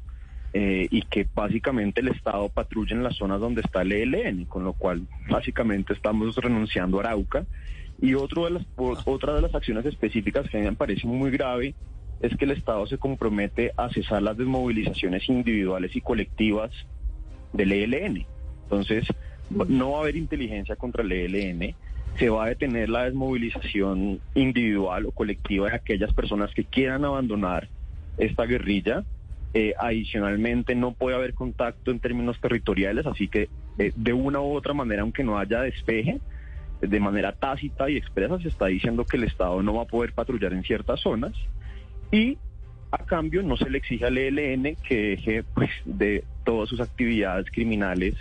eh, 0.54 0.86
y 0.90 1.02
que 1.02 1.26
básicamente 1.34 2.00
el 2.00 2.08
Estado 2.08 2.48
patrulle 2.48 2.94
en 2.94 3.02
las 3.02 3.16
zonas 3.16 3.40
donde 3.40 3.62
está 3.62 3.82
el 3.82 3.92
ELN, 3.92 4.44
con 4.44 4.64
lo 4.64 4.72
cual 4.74 5.06
básicamente 5.28 5.92
estamos 5.94 6.36
renunciando 6.36 6.98
a 6.98 7.04
Arauca. 7.04 7.44
Y 8.00 8.14
otro 8.14 8.44
de 8.44 8.50
las, 8.52 8.62
o- 8.76 8.96
otra 9.06 9.34
de 9.34 9.42
las 9.42 9.54
acciones 9.54 9.86
específicas 9.86 10.48
que 10.50 10.56
a 10.58 10.60
mí 10.60 10.66
me 10.66 10.74
parece 10.76 11.06
muy 11.06 11.30
grave 11.30 11.74
es 12.20 12.36
que 12.36 12.44
el 12.44 12.50
Estado 12.52 12.86
se 12.86 12.98
compromete 12.98 13.72
a 13.76 13.88
cesar 13.90 14.22
las 14.22 14.36
desmovilizaciones 14.36 15.28
individuales 15.28 15.94
y 15.96 16.00
colectivas 16.00 16.70
del 17.52 17.72
ELN. 17.72 18.26
Entonces, 18.64 19.06
va- 19.58 19.66
no 19.68 19.92
va 19.92 19.98
a 19.98 20.00
haber 20.02 20.16
inteligencia 20.16 20.76
contra 20.76 21.02
el 21.02 21.12
ELN, 21.12 21.74
se 22.18 22.28
va 22.28 22.44
a 22.44 22.48
detener 22.48 22.88
la 22.88 23.04
desmovilización 23.04 24.20
individual 24.34 25.06
o 25.06 25.12
colectiva 25.12 25.68
de 25.68 25.76
aquellas 25.76 26.12
personas 26.12 26.52
que 26.54 26.64
quieran 26.64 27.04
abandonar 27.04 27.68
esta 28.18 28.44
guerrilla. 28.44 29.04
Eh, 29.54 29.74
adicionalmente, 29.78 30.74
no 30.74 30.92
puede 30.92 31.16
haber 31.16 31.34
contacto 31.34 31.90
en 31.90 32.00
términos 32.00 32.40
territoriales, 32.40 33.06
así 33.06 33.28
que 33.28 33.48
eh, 33.78 33.92
de 33.94 34.12
una 34.12 34.40
u 34.40 34.54
otra 34.54 34.72
manera, 34.72 35.02
aunque 35.02 35.24
no 35.24 35.38
haya 35.38 35.60
despeje, 35.60 36.20
de 36.80 37.00
manera 37.00 37.32
tácita 37.32 37.88
y 37.88 37.96
expresa 37.96 38.38
se 38.40 38.48
está 38.48 38.66
diciendo 38.66 39.04
que 39.04 39.16
el 39.16 39.24
Estado 39.24 39.62
no 39.62 39.74
va 39.74 39.82
a 39.82 39.86
poder 39.86 40.12
patrullar 40.12 40.52
en 40.52 40.64
ciertas 40.64 41.00
zonas 41.00 41.32
y 42.10 42.36
a 42.90 42.98
cambio 43.06 43.42
no 43.42 43.56
se 43.56 43.70
le 43.70 43.78
exige 43.78 44.04
al 44.04 44.18
ELN 44.18 44.76
que 44.86 45.10
deje 45.10 45.44
pues, 45.54 45.70
de 45.84 46.24
todas 46.44 46.68
sus 46.68 46.80
actividades 46.80 47.46
criminales 47.50 48.16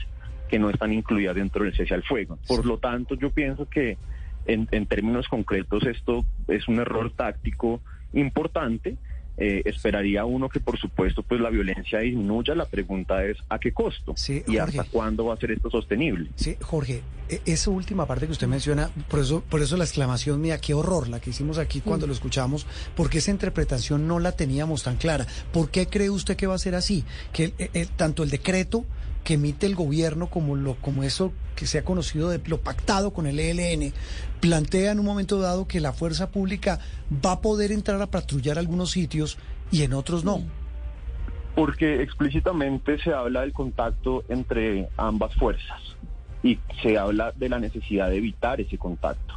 que 0.51 0.59
no 0.59 0.69
están 0.69 0.91
incluidas 0.91 1.33
dentro 1.35 1.63
del 1.63 1.73
cese 1.73 1.93
al 1.95 2.03
fuego. 2.03 2.37
Por 2.45 2.65
lo 2.65 2.77
tanto, 2.77 3.15
yo 3.15 3.31
pienso 3.31 3.67
que 3.69 3.97
en, 4.45 4.67
en 4.71 4.85
términos 4.85 5.27
concretos 5.29 5.83
esto 5.85 6.25
es 6.49 6.67
un 6.67 6.79
error 6.79 7.09
táctico 7.15 7.79
importante. 8.13 8.97
Eh, 9.37 9.61
esperaría 9.65 10.25
uno 10.25 10.49
que 10.49 10.59
por 10.59 10.77
supuesto 10.77 11.23
pues 11.23 11.39
la 11.39 11.49
violencia 11.49 11.99
disminuya. 11.99 12.53
La 12.53 12.65
pregunta 12.65 13.23
es 13.25 13.37
¿a 13.49 13.57
qué 13.59 13.71
costo? 13.71 14.13
Sí, 14.17 14.43
¿Y 14.45 14.57
Jorge. 14.57 14.79
hasta 14.79 14.91
cuándo 14.91 15.25
va 15.25 15.33
a 15.33 15.37
ser 15.37 15.51
esto 15.51 15.69
sostenible? 15.71 16.29
Sí, 16.35 16.57
Jorge, 16.61 17.01
e- 17.29 17.41
esa 17.45 17.71
última 17.71 18.05
parte 18.05 18.25
que 18.25 18.33
usted 18.33 18.47
menciona, 18.47 18.89
por 19.09 19.21
eso, 19.21 19.41
por 19.49 19.61
eso 19.61 19.77
la 19.77 19.85
exclamación 19.85 20.41
mía, 20.41 20.59
qué 20.59 20.73
horror 20.73 21.07
la 21.07 21.21
que 21.21 21.29
hicimos 21.29 21.57
aquí 21.59 21.79
cuando 21.79 22.05
lo 22.07 22.13
escuchamos, 22.13 22.67
porque 22.93 23.19
esa 23.19 23.31
interpretación 23.31 24.05
no 24.05 24.19
la 24.19 24.33
teníamos 24.33 24.83
tan 24.83 24.97
clara. 24.97 25.25
¿Por 25.53 25.71
qué 25.71 25.87
cree 25.87 26.09
usted 26.09 26.35
que 26.35 26.45
va 26.45 26.55
a 26.55 26.59
ser 26.59 26.75
así? 26.75 27.05
Que 27.31 27.45
el- 27.45 27.53
el- 27.73 27.87
tanto 27.87 28.23
el 28.23 28.29
decreto 28.29 28.85
que 29.23 29.35
emite 29.35 29.65
el 29.65 29.75
gobierno 29.75 30.27
como 30.27 30.55
lo 30.55 30.75
como 30.75 31.03
eso 31.03 31.31
que 31.55 31.67
se 31.67 31.77
ha 31.77 31.83
conocido 31.83 32.29
de 32.29 32.41
lo 32.45 32.59
pactado 32.59 33.11
con 33.11 33.27
el 33.27 33.39
ELN 33.39 33.93
plantea 34.39 34.91
en 34.91 34.99
un 34.99 35.05
momento 35.05 35.39
dado 35.39 35.67
que 35.67 35.79
la 35.79 35.93
fuerza 35.93 36.31
pública 36.31 36.79
va 37.23 37.33
a 37.33 37.41
poder 37.41 37.71
entrar 37.71 38.01
a 38.01 38.07
patrullar 38.07 38.57
algunos 38.57 38.91
sitios 38.91 39.37
y 39.71 39.83
en 39.83 39.93
otros 39.93 40.25
no. 40.25 40.41
Porque 41.55 42.01
explícitamente 42.01 42.97
se 42.99 43.13
habla 43.13 43.41
del 43.41 43.53
contacto 43.53 44.23
entre 44.29 44.89
ambas 44.97 45.35
fuerzas 45.35 45.79
y 46.41 46.57
se 46.81 46.97
habla 46.97 47.33
de 47.35 47.49
la 47.49 47.59
necesidad 47.59 48.09
de 48.09 48.17
evitar 48.17 48.59
ese 48.59 48.77
contacto. 48.77 49.35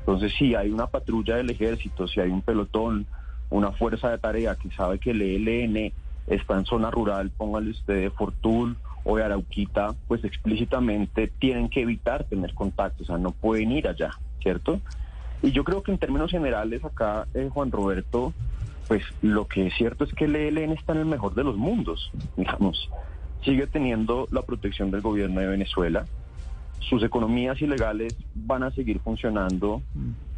Entonces, 0.00 0.32
si 0.38 0.54
hay 0.54 0.70
una 0.70 0.86
patrulla 0.86 1.36
del 1.36 1.50
ejército, 1.50 2.06
si 2.06 2.20
hay 2.20 2.30
un 2.30 2.42
pelotón, 2.42 3.06
una 3.48 3.72
fuerza 3.72 4.10
de 4.10 4.18
tarea 4.18 4.54
que 4.54 4.70
sabe 4.70 4.98
que 4.98 5.10
el 5.10 5.22
ELN 5.22 5.92
está 6.26 6.56
en 6.56 6.64
zona 6.64 6.90
rural, 6.90 7.30
póngale 7.30 7.70
usted 7.70 8.02
de 8.02 8.10
Fortul 8.10 8.76
o 9.04 9.16
de 9.16 9.24
Arauquita, 9.24 9.94
pues 10.08 10.24
explícitamente 10.24 11.28
tienen 11.38 11.68
que 11.68 11.82
evitar 11.82 12.24
tener 12.24 12.54
contacto, 12.54 13.02
o 13.02 13.06
sea, 13.06 13.18
no 13.18 13.30
pueden 13.30 13.72
ir 13.72 13.88
allá, 13.88 14.10
¿cierto? 14.42 14.80
Y 15.42 15.52
yo 15.52 15.64
creo 15.64 15.82
que 15.82 15.92
en 15.92 15.98
términos 15.98 16.30
generales 16.30 16.84
acá, 16.84 17.26
eh, 17.34 17.48
Juan 17.50 17.70
Roberto, 17.70 18.34
pues 18.88 19.02
lo 19.22 19.46
que 19.46 19.68
es 19.68 19.74
cierto 19.74 20.04
es 20.04 20.12
que 20.12 20.24
el 20.26 20.36
ELN 20.36 20.72
está 20.72 20.92
en 20.92 20.98
el 20.98 21.06
mejor 21.06 21.34
de 21.34 21.44
los 21.44 21.56
mundos, 21.56 22.10
digamos. 22.36 22.90
Sigue 23.44 23.66
teniendo 23.66 24.26
la 24.32 24.42
protección 24.42 24.90
del 24.90 25.00
gobierno 25.00 25.40
de 25.40 25.46
Venezuela. 25.46 26.06
Sus 26.80 27.02
economías 27.02 27.62
ilegales 27.62 28.14
van 28.34 28.64
a 28.64 28.70
seguir 28.72 28.98
funcionando. 28.98 29.80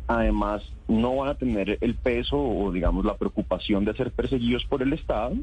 Además, 0.06 0.62
no 0.86 1.16
van 1.16 1.30
a 1.30 1.34
tener 1.34 1.78
el 1.80 1.94
peso 1.94 2.38
o, 2.38 2.70
digamos, 2.70 3.04
la 3.04 3.16
preocupación 3.16 3.84
de 3.84 3.94
ser 3.94 4.12
perseguidos 4.12 4.64
por 4.66 4.82
el 4.82 4.92
Estado. 4.92 5.34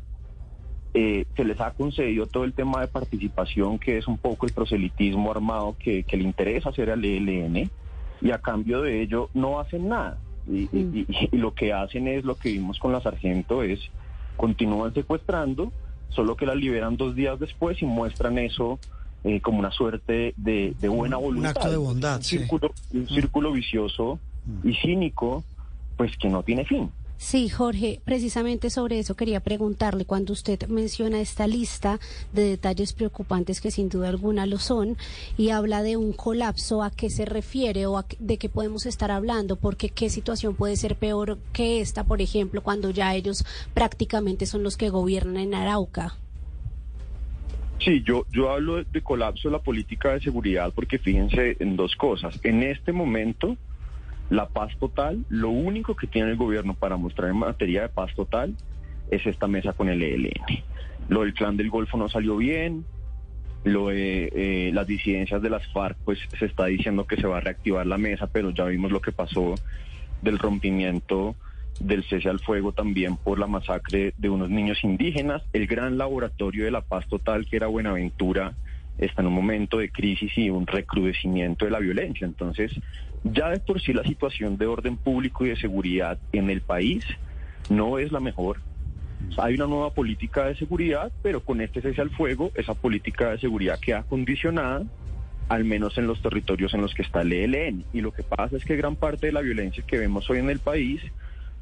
Eh, 0.93 1.25
se 1.36 1.43
les 1.46 1.60
ha 1.62 1.72
concedido 1.72 2.25
todo 2.25 2.43
el 2.46 2.53
tema 2.53 2.81
de 2.81 2.88
participación, 2.88 3.77
que 3.77 3.98
es 3.98 4.08
un 4.08 4.17
poco 4.17 4.46
el 4.48 4.53
proselitismo 4.53 5.29
armado 5.31 5.75
que, 5.77 6.03
que 6.03 6.17
le 6.17 6.24
interesa 6.24 6.69
hacer 6.69 6.89
al 6.89 7.05
ELN, 7.05 7.69
y 8.22 8.31
a 8.31 8.39
cambio 8.39 8.81
de 8.81 9.01
ello 9.01 9.29
no 9.34 9.60
hacen 9.60 9.88
nada. 9.88 10.17
Y, 10.48 10.62
y- 10.75 11.05
y- 11.08 11.29
y 11.31 11.38
lo 11.38 11.53
que 11.53 11.74
hacen 11.74 12.08
es 12.08 12.24
lo 12.25 12.36
que 12.36 12.50
vimos 12.51 12.79
con 12.79 12.91
la 12.91 13.01
sargento, 13.01 13.62
es 13.62 13.79
continúan 14.36 14.93
secuestrando, 14.93 15.72
solo 16.10 16.36
que 16.36 16.46
la 16.48 16.55
liberan 16.55 16.98
dos 16.98 17.13
días 17.15 17.39
después 17.39 17.81
y 17.81 17.86
muestran 17.86 18.38
eso 18.39 18.79
eh, 19.25 19.41
como 19.41 19.60
una 19.60 19.69
suerte 19.72 20.34
de, 20.38 20.74
de 20.79 20.88
buena 20.89 21.17
Un 21.17 21.24
voluntad. 21.25 21.51
acto 21.58 21.69
de 21.69 21.77
bondad, 21.77 22.17
un 22.17 22.24
sí. 22.24 22.36
Mm. 22.38 22.39
círculo, 22.39 22.72
un 22.93 23.08
círculo 23.10 23.51
vicioso 23.51 24.19
y 24.63 24.74
cínico, 24.75 25.43
pues 25.98 26.17
que 26.17 26.29
no 26.29 26.41
tiene 26.41 26.65
fin. 26.65 26.89
Sí, 27.22 27.50
Jorge, 27.50 28.00
precisamente 28.06 28.70
sobre 28.70 28.98
eso 28.98 29.18
quería 29.18 29.42
preguntarle, 29.42 30.06
cuando 30.06 30.32
usted 30.32 30.68
menciona 30.70 31.20
esta 31.20 31.48
lista 31.48 32.00
de 32.32 32.44
detalles 32.44 32.94
preocupantes 32.94 33.60
que 33.60 33.72
sin 33.72 33.90
duda 33.90 34.08
alguna 34.08 34.46
lo 34.46 34.58
son 34.58 34.96
y 35.38 35.50
habla 35.50 35.84
de 35.84 35.98
un 35.98 36.14
colapso, 36.14 36.82
¿a 36.82 36.92
qué 36.92 37.10
se 37.10 37.26
refiere 37.26 37.86
o 37.88 37.98
a 37.98 38.06
de 38.20 38.38
qué 38.38 38.48
podemos 38.48 38.86
estar 38.86 39.12
hablando? 39.12 39.58
Porque 39.58 39.90
qué 39.90 40.10
situación 40.10 40.56
puede 40.56 40.78
ser 40.78 40.96
peor 40.96 41.38
que 41.52 41.82
esta, 41.82 42.06
por 42.06 42.22
ejemplo, 42.22 42.64
cuando 42.64 42.90
ya 42.90 43.14
ellos 43.14 43.46
prácticamente 43.74 44.46
son 44.46 44.64
los 44.64 44.78
que 44.78 44.88
gobiernan 44.90 45.36
en 45.36 45.56
Arauca. 45.56 46.16
Sí, 47.80 48.02
yo, 48.02 48.28
yo 48.32 48.50
hablo 48.50 48.82
de 48.82 49.02
colapso 49.02 49.50
de 49.50 49.58
la 49.58 49.62
política 49.62 50.14
de 50.14 50.22
seguridad 50.22 50.72
porque 50.74 50.98
fíjense 50.98 51.58
en 51.60 51.76
dos 51.76 51.98
cosas. 51.98 52.40
En 52.44 52.64
este 52.64 52.94
momento, 52.94 53.58
la 54.29 54.48
paz 54.48 54.75
total, 54.79 55.25
lo 55.29 55.50
único 55.50 55.95
que 55.95 56.07
tiene 56.07 56.31
el 56.31 56.38
gobierno 56.38 56.74
para 56.74 56.98
mostrar 56.98 57.29
en 57.29 57.38
materia 57.38 57.83
de 57.83 57.89
paz 57.89 58.13
total 58.15 58.55
es 59.09 59.25
esta 59.25 59.48
mesa 59.48 59.74
con 59.74 59.89
el 59.89 60.01
ELN. 60.01 60.63
Lo 61.07 61.21
del 61.21 61.33
clan 61.33 61.57
del 61.57 61.69
Golfo 61.69 61.98
no 61.98 62.09
salió 62.09 62.38
bien, 62.38 62.86
lo 63.63 63.88
de 63.88 64.31
eh, 64.33 64.71
las 64.74 64.88
disidencias 64.88 65.41
de 65.41 65.50
las 65.50 65.65
FARC, 65.74 65.98
pues 66.05 66.19
se 66.38 66.45
está 66.45 66.65
diciendo 66.65 67.05
que 67.05 67.17
se 67.17 67.27
va 67.27 67.38
a 67.38 67.41
reactivar 67.41 67.86
la 67.86 67.98
mesa, 67.98 68.27
pero 68.27 68.51
ya 68.51 68.65
vimos 68.65 68.91
lo 68.91 69.01
que 69.01 69.12
pasó 69.12 69.55
del 70.21 70.38
rompimiento 70.38 71.36
del 71.79 72.03
cese 72.03 72.29
al 72.29 72.39
fuego 72.39 72.74
también 72.74 73.15
por 73.15 73.39
la 73.39 73.48
masacre 73.48 74.13
de 74.17 74.29
unos 74.29 74.50
niños 74.50 74.83
indígenas. 74.83 75.43
El 75.53 75.65
gran 75.65 75.98
laboratorio 75.98 76.65
de 76.65 76.71
la 76.71 76.81
paz 76.81 77.07
total, 77.07 77.45
que 77.45 77.55
era 77.55 77.67
Buenaventura, 77.67 78.53
está 79.00 79.22
en 79.22 79.27
un 79.27 79.34
momento 79.34 79.77
de 79.77 79.89
crisis 79.89 80.38
y 80.38 80.50
un 80.50 80.68
recrudecimiento 80.68 81.65
de 81.65 81.72
la 81.72 81.79
violencia. 81.79 82.25
Entonces, 82.25 82.72
ya 83.24 83.50
de 83.50 83.60
por 83.60 83.82
sí 83.82 83.94
la 83.94 84.03
situación 84.03 84.58
de 84.58 84.68
orden 84.68 84.98
público 84.98 85.46
y 85.46 85.50
de 85.50 85.56
seguridad 85.56 86.20
en 86.32 86.50
el 86.50 86.62
país 86.62 87.06
no 87.70 87.98
es 87.98 88.12
la 88.12 88.20
mejor. 88.20 88.58
Hay 89.38 89.56
una 89.56 89.68
nueva 89.68 89.94
política 89.94 90.46
de 90.46 90.56
seguridad, 90.56 91.12
pero 91.22 91.41
con 91.41 91.62
este 91.62 91.82
cese 91.82 92.01
al 92.01 92.10
fuego, 92.10 92.51
esa 92.56 92.74
política 92.74 93.32
de 93.32 93.39
seguridad 93.39 93.79
queda 93.79 94.03
condicionada, 94.03 94.84
al 95.50 95.65
menos 95.65 95.98
en 95.98 96.08
los 96.08 96.22
territorios 96.22 96.74
en 96.74 96.82
los 96.82 96.94
que 96.94 97.01
está 97.01 97.22
el 97.22 97.34
ELN. 97.34 97.84
Y 97.94 98.01
lo 98.01 98.12
que 98.12 98.24
pasa 98.24 98.56
es 98.56 98.63
que 98.63 98.77
gran 98.77 98.96
parte 98.96 99.27
de 99.27 99.34
la 99.34 99.41
violencia 99.41 99.84
que 99.86 99.98
vemos 99.98 100.29
hoy 100.29 100.39
en 100.39 100.50
el 100.50 100.60
país 100.60 101.01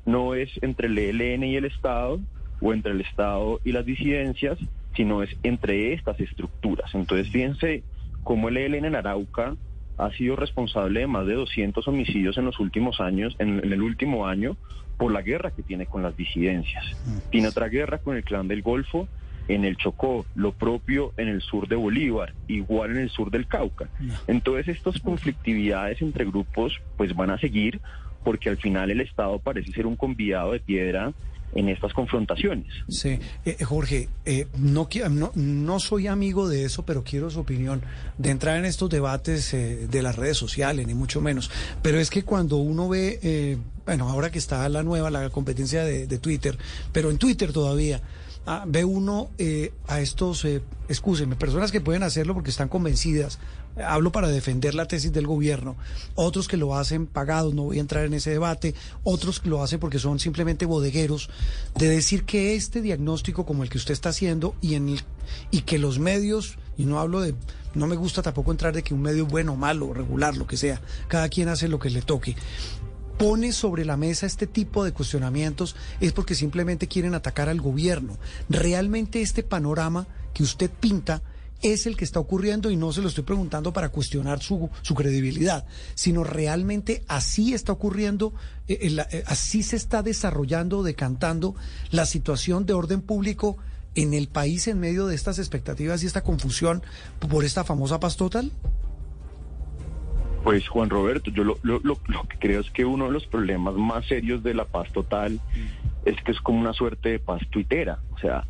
no 0.06 0.36
es 0.36 0.52
entre 0.62 0.88
el 0.88 0.98
ELN 0.98 1.44
y 1.44 1.56
el 1.56 1.66
Estado 1.66 2.20
o 2.62 2.74
entre 2.74 2.92
el 2.92 3.02
Estado 3.02 3.60
y 3.64 3.72
las 3.72 3.86
disidencias, 3.86 4.58
sino 4.98 5.24
es 5.24 5.30
entre 5.44 5.94
estas 5.94 6.20
estructuras. 6.20 6.94
Entonces, 6.94 7.32
fíjense 7.32 7.84
cómo 8.24 8.50
el 8.50 8.58
ELN 8.58 8.86
en 8.86 8.96
Arauca 8.96 9.56
ha 9.98 10.12
sido 10.12 10.36
responsable 10.36 11.02
de 11.02 11.08
más 11.08 11.26
de 11.26 11.36
200 11.36 11.88
homicidios 11.88 12.38
en 12.38 12.46
los 12.46 12.60
últimos 12.60 13.00
años, 13.00 13.36
en, 13.40 13.60
el 13.60 13.82
último 13.82 14.28
año, 14.28 14.58
por 14.98 15.12
la 15.12 15.22
guerra 15.22 15.52
que 15.52 15.64
tiene 15.64 15.86
con 15.86 16.04
las 16.04 16.18
disidencias. 16.18 16.86
Mm. 17.06 17.30
Tiene 17.30 17.48
otra 17.48 17.70
guerra 17.70 18.00
con 18.00 18.18
el 18.18 18.24
clan 18.24 18.48
del 18.48 18.62
Golfo 18.64 19.08
en 19.48 19.64
el 19.64 19.78
Chocó, 19.78 20.26
lo 20.36 20.52
propio 20.52 21.14
en 21.16 21.30
el 21.30 21.42
sur 21.42 21.68
de 21.68 21.76
Bolívar, 21.76 22.34
igual 22.48 22.92
en 22.92 22.98
el 22.98 23.10
sur 23.10 23.32
del 23.32 23.48
Cauca. 23.48 23.88
Entonces 24.28 24.68
estas 24.68 25.00
conflictividades 25.00 26.02
entre 26.02 26.26
grupos 26.26 26.82
pues 26.98 27.16
van 27.16 27.30
a 27.30 27.38
seguir 27.38 27.80
porque 28.26 28.50
al 28.50 28.58
final 28.58 28.92
el 28.92 29.00
Estado 29.00 29.40
parece 29.40 29.72
ser 29.72 29.86
un 29.86 29.96
convidado 29.96 30.52
de 30.52 30.60
piedra 30.60 31.14
en 31.54 31.70
estas 31.70 31.94
confrontaciones. 31.94 32.68
Sí, 32.88 33.10
eh, 33.10 33.58
eh, 33.60 33.64
Jorge, 33.64 34.10
eh, 34.26 34.48
no, 34.58 34.88
no, 35.10 35.32
no, 35.36 35.80
soy 35.80 36.08
amigo 36.08 36.48
de 36.48 36.66
eso, 36.66 36.86
pero 36.86 37.04
quiero 37.04 37.30
su 37.30 37.40
opinión 37.40 37.82
de 38.18 38.30
entrar 38.30 38.58
en 38.58 38.66
estos 38.66 38.90
debates 38.90 39.52
de 39.52 40.02
las 40.02 40.16
redes 40.16 40.38
sociales, 40.38 40.86
ni 40.88 40.94
mucho 40.94 41.22
menos. 41.22 41.50
Pero 41.82 42.00
es 42.00 42.10
que 42.10 42.24
cuando 42.24 42.58
uno 42.58 42.90
ve, 42.90 43.58
bueno, 43.86 44.10
ahora 44.10 44.30
que 44.30 44.40
está 44.40 44.68
la 44.70 44.84
nueva, 44.84 45.10
la 45.10 45.30
competencia 45.30 45.84
de, 45.84 46.08
de 46.08 46.20
Twitter, 46.20 46.58
pero 46.92 47.10
en 47.10 47.18
Twitter 47.18 47.52
todavía, 47.52 48.02
ah, 48.48 48.64
ve 48.68 48.84
uno 48.84 49.30
a 49.88 50.02
estos, 50.02 50.44
eh, 50.46 50.64
personas 51.38 51.72
que 51.72 51.82
pueden 51.82 52.02
hacerlo 52.02 52.34
porque 52.34 52.50
están 52.50 52.70
convencidas 52.70 53.38
hablo 53.86 54.12
para 54.12 54.28
defender 54.28 54.76
la 54.76 54.88
tesis 54.88 55.12
del 55.12 55.28
gobierno, 55.28 55.76
otros 56.16 56.48
que 56.48 56.58
lo 56.58 56.76
hacen 56.76 57.06
pagados, 57.06 57.54
no 57.54 57.64
voy 57.64 57.78
a 57.78 57.82
entrar 57.82 58.06
en 58.06 58.14
ese 58.14 58.32
debate, 58.32 58.74
otros 59.04 59.40
que 59.40 59.50
lo 59.50 59.62
hacen 59.64 59.80
porque 59.80 60.00
son 60.00 60.20
simplemente 60.20 60.66
bodegueros, 60.66 61.30
de 61.76 61.90
decir 61.90 62.26
que 62.26 62.56
este 62.56 62.82
diagnóstico 62.82 63.46
como 63.46 63.64
el 63.64 63.70
que 63.70 63.78
usted 63.78 63.94
está 63.94 64.10
haciendo 64.10 64.56
y, 64.62 64.76
en 64.76 64.90
el, 64.90 65.02
y 65.52 65.62
que 65.62 65.78
los 65.78 66.00
medios, 66.00 66.58
y 66.78 66.86
no 66.86 67.00
hablo 67.00 67.22
de, 67.22 67.36
no 67.76 67.88
me 67.88 67.96
gusta 67.96 68.22
tampoco 68.22 68.52
entrar 68.52 68.74
de 68.74 68.84
que 68.84 68.94
un 68.94 69.02
medio 69.02 69.26
bueno, 69.26 69.56
malo, 69.56 69.94
regular, 69.94 70.36
lo 70.36 70.48
que 70.48 70.58
sea, 70.58 70.82
cada 71.08 71.30
quien 71.30 71.50
hace 71.50 71.68
lo 71.68 71.80
que 71.80 71.90
le 71.90 72.02
toque 72.02 72.36
pone 73.18 73.52
sobre 73.52 73.86
la 73.86 73.98
mesa 73.98 74.26
este 74.26 74.48
tipo 74.48 74.84
de 74.84 74.92
cuestionamientos 74.92 75.76
es 76.00 76.14
porque 76.14 76.36
simplemente 76.36 76.88
quieren 76.88 77.16
atacar 77.16 77.50
al 77.50 77.62
gobierno. 77.62 78.18
Realmente 78.50 79.22
este 79.22 79.44
panorama 79.44 80.08
que 80.34 80.44
usted 80.44 80.70
pinta 80.70 81.22
es 81.62 81.88
el 81.88 81.98
que 81.98 82.06
está 82.06 82.20
ocurriendo 82.20 82.70
y 82.70 82.76
no 82.76 82.94
se 82.94 83.02
lo 83.02 83.08
estoy 83.08 83.24
preguntando 83.24 83.74
para 83.74 83.90
cuestionar 83.90 84.42
su, 84.42 84.70
su 84.82 84.94
credibilidad, 84.94 85.66
sino 85.96 86.24
realmente 86.24 87.04
así 87.08 87.54
está 87.54 87.72
ocurriendo, 87.72 88.34
eh, 88.68 88.78
eh, 89.12 89.24
así 89.26 89.64
se 89.64 89.76
está 89.76 90.04
desarrollando, 90.04 90.84
decantando 90.84 91.56
la 91.90 92.06
situación 92.06 92.66
de 92.66 92.74
orden 92.74 93.02
público 93.02 93.58
en 93.96 94.14
el 94.14 94.28
país 94.28 94.68
en 94.68 94.80
medio 94.80 95.08
de 95.08 95.16
estas 95.16 95.40
expectativas 95.40 96.04
y 96.04 96.06
esta 96.06 96.24
confusión 96.24 96.84
por 97.20 97.44
esta 97.44 97.64
famosa 97.64 98.00
paz 98.00 98.16
total? 98.16 98.52
Pues 100.48 100.66
Juan 100.70 100.90
Roberto, 100.90 101.30
yo 101.30 101.44
lo, 101.44 101.58
lo, 101.62 101.82
lo, 101.84 101.98
que 102.24 102.38
creo 102.40 102.62
es 102.62 102.72
que 102.72 102.86
uno 102.86 103.08
de 103.08 103.12
los 103.12 103.28
problemas 103.28 103.74
más 103.76 104.06
serios 104.06 104.44
de 104.44 104.54
la 104.54 104.64
paz 104.64 104.90
total 104.94 105.42
es 106.06 106.16
que 106.24 106.32
es 106.32 106.40
como 106.40 106.62
una 106.62 106.72
suerte 106.72 107.10
de 107.10 107.20
paz 107.20 107.42
tuitera, 107.50 108.00
o 108.14 108.18
sea, 108.18 108.48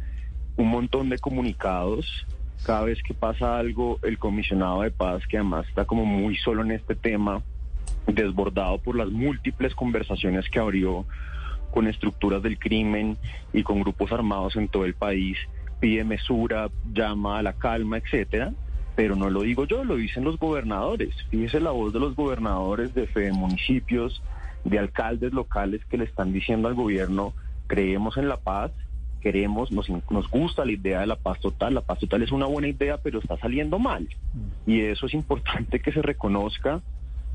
un 0.58 0.68
montón 0.68 1.10
de 1.10 1.18
comunicados 1.18 2.27
cada 2.63 2.84
vez 2.84 3.01
que 3.01 3.16
pasa 3.16 3.58
algo, 3.58 3.98
el 4.04 4.20
comisionado 4.20 4.84
de 4.84 4.92
paz, 4.92 5.25
que 5.25 5.38
además 5.38 5.68
está 5.70 5.86
como 5.86 6.06
muy 6.06 6.38
solo 6.38 6.62
en 6.62 6.70
este 6.70 6.94
tema, 6.94 7.42
desbordado 8.06 8.77
por 8.77 8.96
las 8.96 9.10
múltiples 9.10 9.74
conversaciones 9.74 10.48
que 10.50 10.60
abrió 10.60 11.04
con 11.72 11.88
estructuras 11.88 12.44
del 12.44 12.60
crimen 12.60 13.18
y 13.54 13.63
con 13.63 13.82
grupos 13.82 14.12
armados 14.12 14.56
en 14.56 14.68
todo 14.68 14.86
el 14.86 14.94
país, 14.94 15.36
pide 15.80 16.04
mesura, 16.04 16.70
llama 16.94 17.39
a 17.39 17.42
la 17.42 17.54
calma, 17.54 17.98
etcétera, 17.98 18.54
pero 18.98 19.16
no 19.16 19.30
lo 19.30 19.44
digo 19.44 19.66
yo, 19.66 19.84
lo 19.84 19.96
dicen 19.96 20.24
los 20.24 20.39
gobernadores. 20.39 21.13
Fíjese 21.30 21.60
la 21.60 21.70
voz 21.70 21.94
de 21.94 22.00
los 22.00 22.16
gobernadores 22.16 22.96
de 22.96 23.06
fe 23.06 23.32
municipios, 23.32 24.24
de 24.63 24.80
alcaldes 24.80 25.34
locales 25.34 25.86
que 25.86 26.00
le 26.00 26.06
están 26.06 26.34
diciendo 26.34 26.68
al 26.68 26.74
gobierno, 26.74 27.34
creemos 27.68 28.18
en 28.18 28.27
la 28.27 28.38
paz, 28.38 28.72
queremos, 29.22 29.72
nos, 29.72 29.88
nos 30.10 30.27
gusta 30.32 30.66
la 30.66 30.72
idea 30.72 31.01
de 31.01 31.06
la 31.06 31.16
paz 31.16 31.39
total. 31.39 31.75
La 31.75 31.82
paz 31.82 32.00
total 32.00 32.24
es 32.24 32.32
una 32.32 32.48
buena 32.48 32.70
idea, 32.70 32.98
pero 32.98 33.20
está 33.20 33.38
saliendo 33.38 33.77
mal. 33.77 34.10
Mm. 34.34 34.72
Y 34.72 34.82
eso 34.82 35.06
es 35.06 35.13
importante 35.13 35.80
que 35.80 35.92
se 35.92 36.01
reconozca 36.01 36.82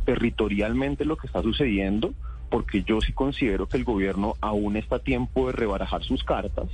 territorialmente 0.05 1.05
lo 1.05 1.17
que 1.17 1.29
está 1.29 1.43
sucediendo, 1.43 2.13
porque 2.51 2.83
yo 2.83 3.01
sí 3.01 3.13
considero 3.13 3.69
que 3.69 3.77
el 3.77 3.85
gobierno 3.85 4.35
aún 4.41 4.77
está 4.77 4.97
a 4.97 5.05
tiempo 5.05 5.47
de 5.47 5.53
rebarajar 5.53 6.03
sus 6.03 6.25
cartas, 6.25 6.67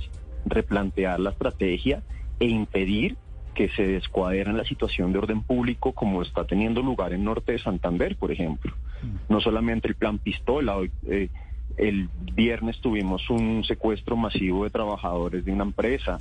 replantear 0.47 1.19
la 1.19 1.29
estrategia 1.29 2.01
e 2.39 2.47
impedir 2.47 3.17
que 3.53 3.69
se 3.69 3.85
descuaderne 3.85 4.53
la 4.53 4.63
situación 4.63 5.11
de 5.11 5.19
orden 5.19 5.41
público 5.41 5.93
como 5.93 6.21
está 6.21 6.45
teniendo 6.45 6.81
lugar 6.81 7.13
en 7.13 7.23
Norte 7.23 7.53
de 7.53 7.59
Santander, 7.59 8.15
por 8.15 8.31
ejemplo. 8.31 8.73
Mm. 9.01 9.33
No 9.33 9.41
solamente 9.41 9.87
el 9.87 9.95
plan 9.95 10.17
pistola, 10.19 10.77
eh, 11.07 11.29
el 11.77 12.09
viernes 12.33 12.79
tuvimos 12.79 13.29
un 13.29 13.63
secuestro 13.63 14.15
masivo 14.15 14.63
de 14.65 14.69
trabajadores 14.69 15.45
de 15.45 15.51
una 15.51 15.63
empresa. 15.63 16.17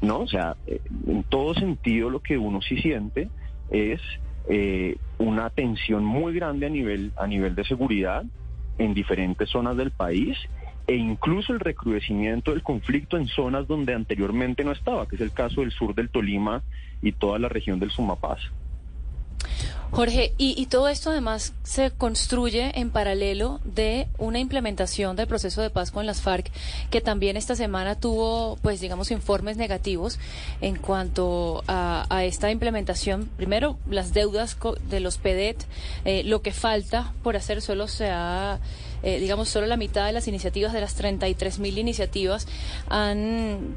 no, 0.00 0.20
o 0.20 0.28
sea, 0.28 0.56
eh, 0.66 0.80
en 1.06 1.22
todo 1.24 1.54
sentido 1.54 2.10
lo 2.10 2.20
que 2.20 2.38
uno 2.38 2.62
sí 2.62 2.80
siente 2.80 3.28
es 3.70 4.00
eh, 4.48 4.96
una 5.18 5.50
tensión 5.50 6.04
muy 6.04 6.34
grande 6.34 6.66
a 6.66 6.68
nivel, 6.68 7.12
a 7.16 7.26
nivel 7.26 7.54
de 7.54 7.64
seguridad 7.64 8.24
en 8.78 8.94
diferentes 8.94 9.48
zonas 9.50 9.76
del 9.76 9.90
país 9.90 10.36
e 10.86 10.94
incluso 10.94 11.52
el 11.52 11.60
recrudecimiento 11.60 12.50
del 12.52 12.62
conflicto 12.62 13.16
en 13.16 13.26
zonas 13.26 13.66
donde 13.66 13.94
anteriormente 13.94 14.64
no 14.64 14.72
estaba, 14.72 15.06
que 15.06 15.16
es 15.16 15.20
el 15.22 15.32
caso 15.32 15.60
del 15.60 15.70
sur 15.70 15.94
del 15.94 16.10
Tolima 16.10 16.62
y 17.00 17.12
toda 17.12 17.38
la 17.38 17.48
región 17.48 17.78
del 17.78 17.90
Sumapaz. 17.90 18.40
Jorge, 19.92 20.32
y, 20.38 20.64
todo 20.66 20.88
esto 20.88 21.10
además 21.10 21.52
se 21.64 21.90
construye 21.90 22.80
en 22.80 22.88
paralelo 22.88 23.60
de 23.62 24.08
una 24.16 24.38
implementación 24.38 25.16
del 25.16 25.26
proceso 25.26 25.60
de 25.60 25.68
paz 25.68 25.90
con 25.90 26.06
las 26.06 26.22
FARC, 26.22 26.50
que 26.90 27.02
también 27.02 27.36
esta 27.36 27.56
semana 27.56 27.94
tuvo, 27.94 28.56
pues 28.62 28.80
digamos, 28.80 29.10
informes 29.10 29.58
negativos 29.58 30.18
en 30.62 30.76
cuanto 30.76 31.62
a, 31.68 32.24
esta 32.24 32.50
implementación. 32.50 33.28
Primero, 33.36 33.76
las 33.86 34.14
deudas 34.14 34.56
de 34.88 35.00
los 35.00 35.18
PEDET, 35.18 35.62
eh, 36.06 36.22
lo 36.24 36.40
que 36.40 36.52
falta 36.52 37.12
por 37.22 37.36
hacer 37.36 37.60
solo 37.60 37.86
se 37.86 38.08
ha... 38.08 38.60
Eh, 39.02 39.18
digamos, 39.18 39.48
solo 39.48 39.66
la 39.66 39.76
mitad 39.76 40.06
de 40.06 40.12
las 40.12 40.28
iniciativas 40.28 40.72
de 40.72 40.80
las 40.80 40.94
33 40.94 41.58
mil 41.58 41.78
iniciativas 41.78 42.46
han, 42.88 43.76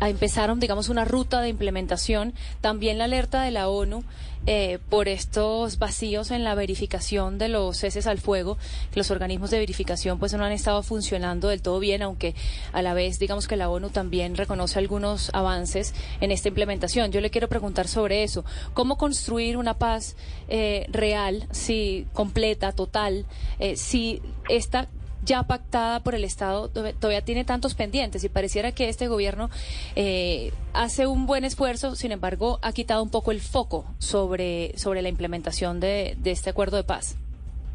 empezaron, 0.00 0.60
digamos, 0.60 0.88
una 0.88 1.04
ruta 1.04 1.40
de 1.40 1.48
implementación. 1.48 2.34
También 2.60 2.98
la 2.98 3.04
alerta 3.04 3.42
de 3.42 3.50
la 3.50 3.68
ONU 3.68 4.04
eh, 4.46 4.78
por 4.88 5.08
estos 5.08 5.78
vacíos 5.78 6.30
en 6.30 6.44
la 6.44 6.54
verificación 6.54 7.38
de 7.38 7.48
los 7.48 7.76
ceses 7.78 8.06
al 8.06 8.18
fuego, 8.18 8.58
los 8.94 9.10
organismos 9.10 9.50
de 9.50 9.58
verificación 9.58 10.18
pues 10.18 10.32
no 10.34 10.44
han 10.44 10.52
estado 10.52 10.82
funcionando 10.82 11.48
del 11.48 11.62
todo 11.62 11.78
bien, 11.80 12.02
aunque 12.02 12.34
a 12.72 12.82
la 12.82 12.94
vez 12.94 13.18
digamos 13.18 13.48
que 13.48 13.56
la 13.56 13.68
ONU 13.68 13.90
también 13.90 14.36
reconoce 14.36 14.78
algunos 14.78 15.30
avances 15.34 15.94
en 16.20 16.30
esta 16.30 16.48
implementación. 16.48 17.10
Yo 17.12 17.20
le 17.20 17.30
quiero 17.30 17.48
preguntar 17.48 17.88
sobre 17.88 18.22
eso. 18.22 18.44
¿Cómo 18.74 18.96
construir 18.96 19.56
una 19.56 19.78
paz 19.78 20.16
eh, 20.48 20.86
real, 20.90 21.46
si 21.50 22.06
completa, 22.12 22.72
total, 22.72 23.26
eh, 23.58 23.76
si 23.76 24.22
esta 24.48 24.88
ya 25.26 25.42
pactada 25.42 26.00
por 26.00 26.14
el 26.14 26.24
Estado 26.24 26.68
todavía 26.70 27.20
tiene 27.20 27.44
tantos 27.44 27.74
pendientes 27.74 28.24
y 28.24 28.28
pareciera 28.28 28.72
que 28.72 28.88
este 28.88 29.08
gobierno 29.08 29.50
eh, 29.96 30.52
hace 30.72 31.06
un 31.06 31.26
buen 31.26 31.44
esfuerzo, 31.44 31.94
sin 31.96 32.12
embargo, 32.12 32.58
ha 32.62 32.72
quitado 32.72 33.02
un 33.02 33.10
poco 33.10 33.32
el 33.32 33.40
foco 33.40 33.84
sobre, 33.98 34.72
sobre 34.78 35.02
la 35.02 35.08
implementación 35.08 35.80
de, 35.80 36.16
este 36.24 36.50
acuerdo 36.50 36.76
de 36.76 36.84
paz. 36.84 37.18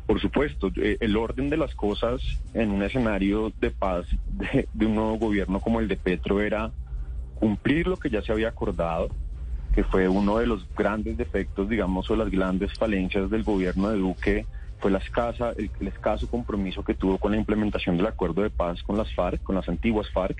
Por 0.08 0.20
supuesto, 0.20 0.72
eh, 0.78 0.98
el 1.00 1.16
orden 1.16 1.50
de 1.50 1.58
las 1.58 1.76
cosas 1.76 2.22
en 2.54 2.72
un 2.72 2.84
escenario 2.84 3.52
de 3.60 3.70
paz 3.70 4.06
de, 4.32 4.68
de, 4.74 4.86
un 4.86 4.96
nuevo 4.96 5.18
gobierno 5.18 5.60
como 5.60 5.80
el 5.80 5.88
de 5.88 5.98
Petro 5.98 6.42
era 6.42 6.72
cumplir 7.36 7.88
lo 7.88 7.98
que 7.98 8.10
ya 8.10 8.22
se 8.22 8.32
había 8.32 8.50
acordado, 8.50 9.10
que 9.74 9.84
fue 9.84 10.08
uno 10.08 10.38
de 10.38 10.48
los 10.48 10.66
grandes 10.76 11.18
defectos, 11.18 11.70
digamos, 11.70 12.10
o 12.10 12.16
las 12.16 12.30
grandes 12.30 12.74
falencias 12.74 13.30
del 13.30 13.44
gobierno 13.44 13.90
de 13.90 13.98
Duque, 13.98 14.46
fue 14.82 14.92
la 14.92 14.98
escasa, 14.98 15.54
el, 15.58 15.72
el 15.80 15.88
escaso 15.88 16.28
compromiso 16.28 16.84
que 16.84 16.96
tuvo 16.96 17.18
con 17.18 17.32
la 17.32 17.38
implementación 17.38 17.96
del 17.98 18.08
acuerdo 18.08 18.42
de 18.42 18.50
paz 18.50 18.82
con 18.84 18.98
las 18.98 19.14
FARC, 19.14 19.42
con 19.44 19.56
las 19.56 19.70
antiguas 19.70 20.10
FARC. 20.10 20.38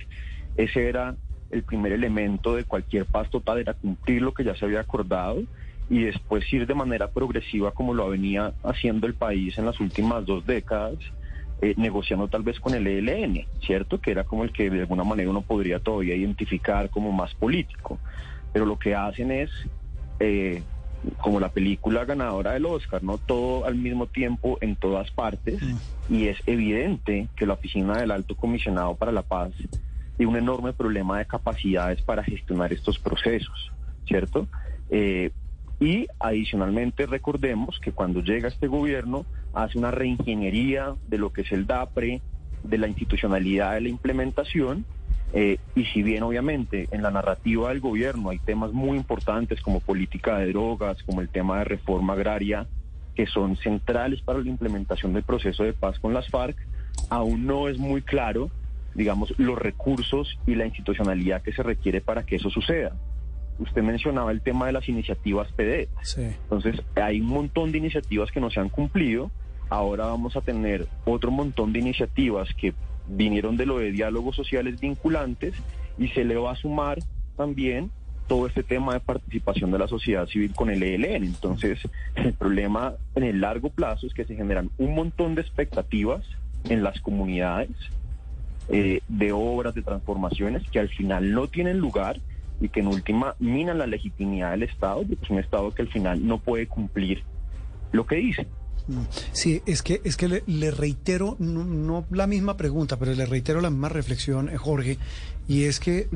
Ese 0.58 0.90
era 0.90 1.16
el 1.52 1.64
primer 1.64 1.92
elemento 1.92 2.56
de 2.56 2.64
cualquier 2.64 3.06
paz 3.06 3.30
total, 3.30 3.60
era 3.60 3.74
cumplir 3.74 4.22
lo 4.22 4.34
que 4.34 4.44
ya 4.44 4.56
se 4.56 4.66
había 4.66 4.80
acordado 4.80 5.44
y 5.90 6.04
después 6.04 6.52
ir 6.54 6.66
de 6.66 6.74
manera 6.74 7.12
progresiva 7.12 7.72
como 7.72 7.94
lo 7.94 8.10
venía 8.10 8.54
haciendo 8.64 9.08
el 9.08 9.14
país 9.14 9.58
en 9.58 9.66
las 9.66 9.80
últimas 9.80 10.26
dos 10.26 10.46
décadas, 10.46 10.98
eh, 11.62 11.74
negociando 11.78 12.28
tal 12.28 12.44
vez 12.44 12.60
con 12.60 12.74
el 12.74 12.88
ELN, 12.88 13.46
¿cierto? 13.60 14.00
Que 14.00 14.12
era 14.12 14.24
como 14.24 14.44
el 14.44 14.54
que 14.54 14.70
de 14.70 14.80
alguna 14.80 15.04
manera 15.04 15.30
uno 15.30 15.42
podría 15.42 15.80
todavía 15.80 16.16
identificar 16.16 16.90
como 16.90 17.12
más 17.12 17.34
político. 17.36 18.00
Pero 18.54 18.66
lo 18.66 18.80
que 18.80 18.96
hacen 18.96 19.32
es, 19.32 19.52
eh, 20.20 20.64
como 21.20 21.40
la 21.40 21.50
película 21.50 22.06
ganadora 22.06 22.54
del 22.54 22.66
Oscar, 22.66 23.04
¿no? 23.04 23.18
Todo 23.18 23.66
al 23.66 23.76
mismo 23.76 24.08
tiempo 24.08 24.58
en 24.62 24.76
todas 24.76 25.12
partes 25.12 25.62
y 26.10 26.28
es 26.28 26.38
evidente 26.46 27.28
que 27.36 27.46
la 27.46 27.54
oficina 27.54 27.98
del 27.98 28.12
Alto 28.12 28.36
Comisionado 28.36 28.96
para 28.96 29.12
la 29.12 29.24
Paz 29.24 29.52
tiene 30.18 30.32
un 30.32 30.38
enorme 30.38 30.74
problema 30.74 31.18
de 31.18 31.26
capacidades 31.26 32.02
para 32.02 32.24
gestionar 32.24 32.72
estos 32.74 33.00
procesos, 33.00 33.72
¿cierto? 34.06 34.48
Eh, 34.90 35.32
y 35.80 36.08
adicionalmente 36.20 37.08
recordemos 37.08 37.80
que 37.80 37.92
cuando 37.92 38.22
llega 38.22 38.48
este 38.48 38.68
gobierno 38.68 39.26
hace 39.54 39.80
una 39.80 39.90
reingeniería 39.90 40.94
de 41.08 41.18
lo 41.18 41.34
que 41.34 41.42
es 41.42 41.52
el 41.52 41.66
DAPRE, 41.66 42.22
de 42.64 42.78
la 42.78 42.88
institucionalidad 42.88 43.74
de 43.74 43.82
la 43.82 43.90
implementación, 43.90 44.86
eh, 45.34 45.58
y 45.76 45.86
si 45.86 46.04
bien 46.04 46.24
obviamente 46.24 46.88
en 46.92 47.02
la 47.02 47.12
narrativa 47.12 47.70
del 47.70 47.80
gobierno 47.80 48.30
hay 48.30 48.40
temas 48.40 48.72
muy 48.74 48.98
importantes 48.98 49.62
como 49.62 49.80
política 49.80 50.38
de 50.38 50.48
drogas, 50.48 51.02
como 51.04 51.22
el 51.22 51.30
tema 51.30 51.60
de 51.60 51.66
reforma 51.66 52.14
agraria, 52.14 52.68
que 53.16 53.26
son 53.28 53.58
centrales 53.58 54.22
para 54.22 54.40
la 54.40 54.50
implementación 54.50 55.14
del 55.14 55.24
proceso 55.24 55.64
de 55.64 55.74
paz 55.74 56.00
con 56.00 56.14
las 56.14 56.30
FARC, 56.30 56.58
aún 57.10 57.46
no 57.46 57.68
es 57.68 57.78
muy 57.78 58.02
claro, 58.02 58.50
digamos, 58.96 59.34
los 59.38 59.58
recursos 59.58 60.38
y 60.48 60.56
la 60.56 60.66
institucionalidad 60.66 61.42
que 61.42 61.54
se 61.54 61.64
requiere 61.64 62.02
para 62.02 62.26
que 62.26 62.38
eso 62.38 62.50
suceda 62.50 62.94
usted 63.62 63.84
mencionaba 63.84 64.32
el 64.32 64.42
tema 64.42 64.66
de 64.66 64.74
las 64.74 64.88
iniciativas 64.90 65.52
PD. 65.54 65.88
Sí. 66.02 66.22
Entonces, 66.22 66.82
hay 66.96 67.22
un 67.22 67.28
montón 67.28 67.72
de 67.72 67.78
iniciativas 67.78 68.32
que 68.32 68.40
no 68.40 68.50
se 68.50 68.60
han 68.60 68.70
cumplido. 68.70 69.32
Ahora 69.70 70.06
vamos 70.08 70.36
a 70.36 70.42
tener 70.42 70.88
otro 71.06 71.32
montón 71.32 71.72
de 71.72 71.80
iniciativas 71.80 72.50
que 72.56 72.74
vinieron 73.08 73.58
de 73.58 73.66
lo 73.66 73.80
de 73.80 73.92
diálogos 73.92 74.36
sociales 74.36 74.80
vinculantes 74.80 75.54
y 75.98 76.08
se 76.10 76.24
le 76.24 76.36
va 76.36 76.52
a 76.52 76.56
sumar 76.56 77.00
también 77.36 77.92
todo 78.28 78.48
este 78.48 78.64
tema 78.64 78.94
de 78.94 79.00
participación 79.02 79.72
de 79.72 79.80
la 79.80 79.88
sociedad 79.88 80.26
civil 80.28 80.54
con 80.54 80.70
el 80.70 80.84
ELN. 80.84 81.26
Entonces, 81.26 81.80
el 82.16 82.34
problema 82.34 82.94
en 83.16 83.24
el 83.24 83.42
largo 83.42 83.70
plazo 83.70 84.08
es 84.08 84.14
que 84.14 84.26
se 84.26 84.36
generan 84.36 84.70
un 84.78 84.96
montón 84.96 85.36
de 85.36 85.42
expectativas 85.42 86.24
en 86.70 86.84
las 86.84 87.02
comunidades 87.02 87.72
eh, 88.70 89.02
de 89.08 89.32
obras, 89.34 89.76
de 89.76 89.82
transformaciones 89.82 90.64
que 90.70 90.80
al 90.80 90.90
final 90.90 91.34
no 91.34 91.48
tienen 91.48 91.80
lugar 91.80 92.20
y 92.62 92.70
que 92.70 92.80
en 92.80 92.88
última 92.88 93.36
minan 93.40 93.80
la 93.80 93.88
legitimidad 93.88 94.52
del 94.52 94.64
Estado, 94.64 95.04
porque 95.04 95.26
es 95.26 95.30
un 95.30 95.40
Estado 95.40 95.72
que 95.72 95.82
al 95.82 95.90
final 95.90 96.26
no 96.26 96.38
puede 96.38 96.68
cumplir 96.68 97.24
lo 97.92 98.06
que 98.06 98.16
dice. 98.16 98.48
Sí, 99.32 99.62
es 99.66 99.82
que 99.82 100.02
es 100.04 100.18
que 100.18 100.44
le, 100.46 100.72
reitero 100.72 101.36
no, 101.40 102.06
la 102.12 102.28
misma 102.28 102.58
pregunta, 102.58 102.98
pero 102.98 103.14
le 103.14 103.26
reitero 103.26 103.62
la 103.62 103.70
misma 103.70 103.90
reflexión, 103.90 104.50
eh, 104.50 104.58
Jorge, 104.58 104.98
y 105.48 105.64
es 105.64 105.80
que 105.80 106.08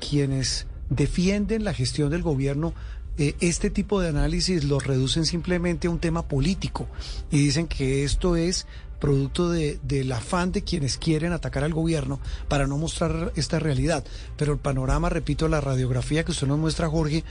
quienes 0.00 0.66
defienden 0.90 1.64
la 1.64 1.74
gestión 1.74 2.10
del 2.10 2.22
gobierno 2.22 2.74
eh, 3.16 3.36
este 3.40 3.70
tipo 3.70 4.00
de 4.00 4.08
análisis 4.08 4.64
los 4.64 4.84
reducen 4.84 5.24
simplemente 5.24 5.86
a 5.86 5.90
un 5.90 6.00
tema 6.00 6.26
político 6.26 6.88
y 7.30 7.38
dicen 7.38 7.68
que 7.68 8.02
esto 8.02 8.34
es 8.34 8.66
producto 8.98 9.50
de, 9.50 9.78
del 9.84 10.10
afán 10.10 10.50
de 10.50 10.64
quienes 10.64 10.98
quieren 10.98 11.32
atacar 11.32 11.62
al 11.62 11.72
gobierno 11.72 12.18
para 12.48 12.66
no 12.66 12.76
mostrar 12.76 13.32
esta 13.36 13.58
realidad. 13.58 14.04
Pero 14.36 14.54
el 14.54 14.58
panorama, 14.58 15.10
repito, 15.10 15.46
la 15.46 15.60
radiografía 15.60 16.24
que 16.24 16.32
usted 16.32 16.46
nos 16.46 16.58
muestra, 16.58 16.88
Jorge, 16.88 17.22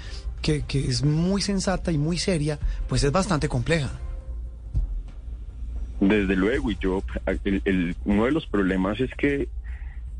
que 0.41 0.63
es 0.71 1.03
muy 1.03 1.41
sensata 1.41 1.91
y 1.91 1.97
muy 1.97 2.17
seria, 2.17 2.60
pues 2.88 3.03
es 3.03 3.12
bastante 3.12 3.49
compleja. 3.49 3.91
Desde 6.07 6.35
luego, 6.35 6.69
y 6.69 6.77
yo, 6.81 7.01
el, 7.45 7.61
el, 7.63 7.95
uno 8.03 8.25
de 8.25 8.31
los 8.31 8.45
problemas 8.45 8.99
es 8.99 9.11
que 9.15 9.47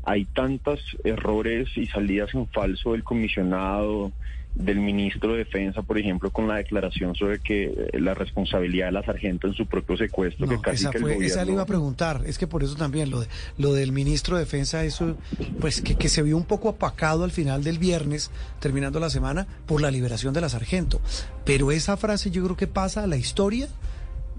hay 0.02 0.24
tantos 0.24 0.80
errores 1.04 1.68
y 1.76 1.86
salidas 1.86 2.34
en 2.34 2.46
falso 2.48 2.92
del 2.92 3.04
comisionado, 3.04 4.12
del 4.54 4.78
ministro 4.78 5.32
de 5.32 5.38
Defensa, 5.38 5.82
por 5.82 5.98
ejemplo, 5.98 6.30
con 6.30 6.46
la 6.46 6.56
declaración 6.56 7.14
sobre 7.14 7.40
que 7.40 7.90
la 7.94 8.14
responsabilidad 8.14 8.86
de 8.86 8.92
la 8.92 9.02
sargento 9.02 9.48
en 9.48 9.54
su 9.54 9.66
propio 9.66 9.96
secuestro, 9.96 10.46
no, 10.46 10.52
que 10.52 10.60
casi 10.60 10.84
esa 10.84 10.90
que 10.90 10.98
el 10.98 11.02
fue, 11.02 11.14
gobierno... 11.14 11.34
Esa 11.34 11.44
le 11.44 11.52
iba 11.52 11.62
a 11.62 11.66
preguntar, 11.66 12.22
es 12.24 12.38
que 12.38 12.46
por 12.46 12.62
eso 12.62 12.76
también 12.76 13.10
lo, 13.10 13.20
de, 13.20 13.26
lo 13.58 13.72
del 13.72 13.90
ministro 13.92 14.36
de 14.36 14.44
Defensa, 14.44 14.84
eso, 14.84 15.16
pues 15.60 15.80
que, 15.80 15.96
que 15.96 16.08
se 16.08 16.22
vio 16.22 16.36
un 16.36 16.44
poco 16.44 16.68
apacado 16.68 17.24
al 17.24 17.32
final 17.32 17.64
del 17.64 17.78
viernes, 17.78 18.30
terminando 18.60 19.00
la 19.00 19.10
semana, 19.10 19.46
por 19.66 19.82
la 19.82 19.90
liberación 19.90 20.32
de 20.32 20.40
la 20.40 20.48
sargento. 20.48 21.00
Pero 21.44 21.72
esa 21.72 21.96
frase 21.96 22.30
yo 22.30 22.44
creo 22.44 22.56
que 22.56 22.68
pasa 22.68 23.02
a 23.02 23.06
la 23.08 23.16
historia, 23.16 23.68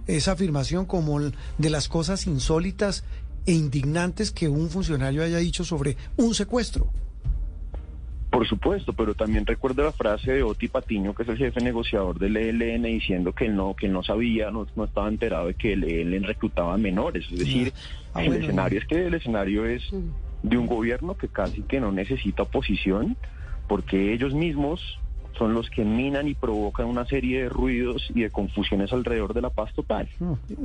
esa 0.08 0.34
afirmación 0.34 0.86
como 0.86 1.20
de 1.20 1.70
las 1.70 1.88
cosas 1.88 2.28
insólitas 2.28 3.04
e 3.46 3.54
indignantes 3.54 4.32
que 4.32 4.50
un 4.50 4.70
funcionario 4.70 5.24
haya 5.24 5.38
dicho 5.38 5.64
sobre 5.64 5.98
un 6.18 6.34
secuestro. 6.34 6.92
Por 8.36 8.46
supuesto, 8.48 8.92
pero 8.92 9.14
también 9.14 9.46
recuerdo 9.46 9.84
la 9.84 9.94
frase 9.94 10.34
de 10.34 10.44
Oti 10.44 10.68
Patiño, 10.68 11.16
que 11.16 11.24
es 11.24 11.30
el 11.30 11.38
jefe 11.38 11.62
negociador 11.62 12.20
del 12.20 12.36
ELN, 12.36 12.84
diciendo 12.84 13.32
que 13.32 13.46
él 13.46 13.56
no, 13.56 13.76
que 13.76 13.86
él 13.86 13.94
no 13.94 14.04
sabía, 14.04 14.52
no, 14.52 14.68
no 14.76 14.84
estaba 14.84 15.08
enterado 15.08 15.48
de 15.48 15.54
que 15.54 15.74
el 15.74 15.86
ELN 15.86 16.24
reclutaba 16.24 16.76
menores. 16.78 17.26
Es 17.32 17.40
decir, 17.40 17.72
ah, 18.14 18.24
el 18.24 18.30
bueno, 18.30 18.44
escenario 18.44 18.80
es 18.80 18.86
que 18.88 19.08
el 19.08 19.14
escenario 19.14 19.66
es 19.66 19.84
de 20.44 20.58
un 20.58 20.68
gobierno 20.68 21.16
que 21.16 21.30
casi 21.30 21.62
que 21.62 21.80
no 21.80 21.94
necesita 21.94 22.44
oposición, 22.44 23.16
porque 23.70 24.14
ellos 24.14 24.34
mismos 24.34 24.82
son 25.38 25.54
los 25.54 25.70
que 25.70 25.84
minan 25.84 26.28
y 26.28 26.34
provocan 26.34 26.88
una 26.88 27.06
serie 27.06 27.44
de 27.44 27.50
ruidos 27.50 28.10
y 28.14 28.22
de 28.22 28.30
confusiones 28.30 28.92
alrededor 28.94 29.34
de 29.34 29.42
la 29.42 29.50
paz 29.50 29.74
total. 29.74 30.08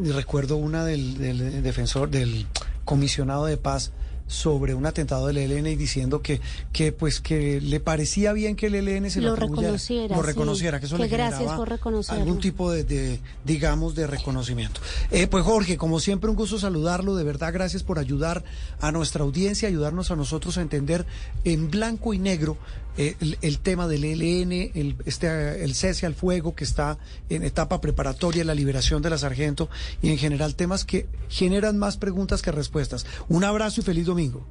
Y 0.02 0.10
recuerdo 0.10 0.56
una 0.56 0.84
del, 0.84 1.18
del 1.18 1.62
defensor, 1.62 2.10
del 2.10 2.46
comisionado 2.84 3.46
de 3.46 3.56
paz 3.56 3.92
sobre 4.30 4.74
un 4.74 4.86
atentado 4.86 5.26
del 5.26 5.38
ELN 5.38 5.66
y 5.66 5.76
diciendo 5.76 6.22
que, 6.22 6.40
que 6.72 6.92
pues 6.92 7.20
que 7.20 7.60
le 7.60 7.80
parecía 7.80 8.32
bien 8.32 8.54
que 8.54 8.68
el 8.68 8.76
ELN 8.76 9.10
se 9.10 9.20
lo, 9.20 9.30
lo 9.30 9.36
reconociera, 9.36 10.16
lo 10.16 10.22
reconociera, 10.22 10.78
sí, 10.78 10.80
que 10.80 10.86
eso 10.86 10.96
que 10.96 11.02
le 11.02 11.08
gracias 11.08 11.52
por 11.54 11.68
reconocerlo. 11.68 12.22
algún 12.22 12.38
tipo 12.38 12.70
de, 12.70 12.84
de, 12.84 13.20
digamos, 13.44 13.96
de 13.96 14.06
reconocimiento. 14.06 14.80
Eh, 15.10 15.26
pues 15.26 15.44
Jorge, 15.44 15.76
como 15.76 15.98
siempre 15.98 16.30
un 16.30 16.36
gusto 16.36 16.60
saludarlo, 16.60 17.16
de 17.16 17.24
verdad 17.24 17.52
gracias 17.52 17.82
por 17.82 17.98
ayudar 17.98 18.44
a 18.80 18.92
nuestra 18.92 19.24
audiencia, 19.24 19.68
ayudarnos 19.68 20.12
a 20.12 20.16
nosotros 20.16 20.58
a 20.58 20.62
entender 20.62 21.06
en 21.44 21.68
blanco 21.68 22.14
y 22.14 22.20
negro 22.20 22.56
eh, 22.96 23.16
el, 23.20 23.38
el, 23.40 23.58
tema 23.60 23.86
del 23.86 24.04
ELN, 24.04 24.52
el, 24.52 24.96
este, 25.06 25.64
el 25.64 25.74
cese 25.74 26.06
al 26.06 26.14
fuego 26.14 26.54
que 26.54 26.64
está 26.64 26.98
en 27.28 27.44
etapa 27.44 27.80
preparatoria, 27.80 28.44
la 28.44 28.54
liberación 28.54 29.00
de 29.00 29.10
la 29.10 29.16
sargento 29.16 29.70
y 30.02 30.10
en 30.10 30.18
general 30.18 30.56
temas 30.56 30.84
que 30.84 31.06
generan 31.28 31.78
más 31.78 31.96
preguntas 31.96 32.42
que 32.42 32.50
respuestas. 32.50 33.06
Un 33.28 33.44
abrazo 33.44 33.80
y 33.80 33.84
feliz 33.84 34.06
domingo. 34.20 34.46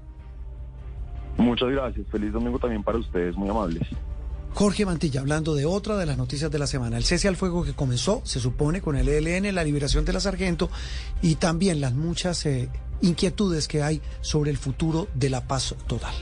Muchas 1.37 1.69
gracias. 1.69 2.07
Feliz 2.07 2.33
domingo 2.33 2.59
también 2.59 2.83
para 2.83 2.97
ustedes, 2.97 3.35
muy 3.35 3.49
amables. 3.49 3.87
Jorge 4.53 4.85
Mantilla, 4.85 5.21
hablando 5.21 5.53
de 5.53 5.65
otra 5.65 5.95
de 5.95 6.05
las 6.05 6.17
noticias 6.17 6.51
de 6.51 6.59
la 6.59 6.67
semana, 6.67 6.97
el 6.97 7.03
cese 7.03 7.27
al 7.27 7.37
fuego 7.37 7.63
que 7.63 7.73
comenzó, 7.73 8.21
se 8.25 8.39
supone, 8.39 8.81
con 8.81 8.95
el 8.95 9.07
ELN, 9.07 9.53
la 9.53 9.63
liberación 9.63 10.05
de 10.05 10.13
la 10.13 10.19
sargento 10.19 10.69
y 11.21 11.35
también 11.35 11.79
las 11.79 11.93
muchas 11.93 12.45
eh, 12.45 12.69
inquietudes 13.01 13.67
que 13.67 13.83
hay 13.83 14.01
sobre 14.21 14.49
el 14.51 14.57
futuro 14.57 15.07
de 15.13 15.29
la 15.29 15.47
paz 15.47 15.75
total. 15.87 16.13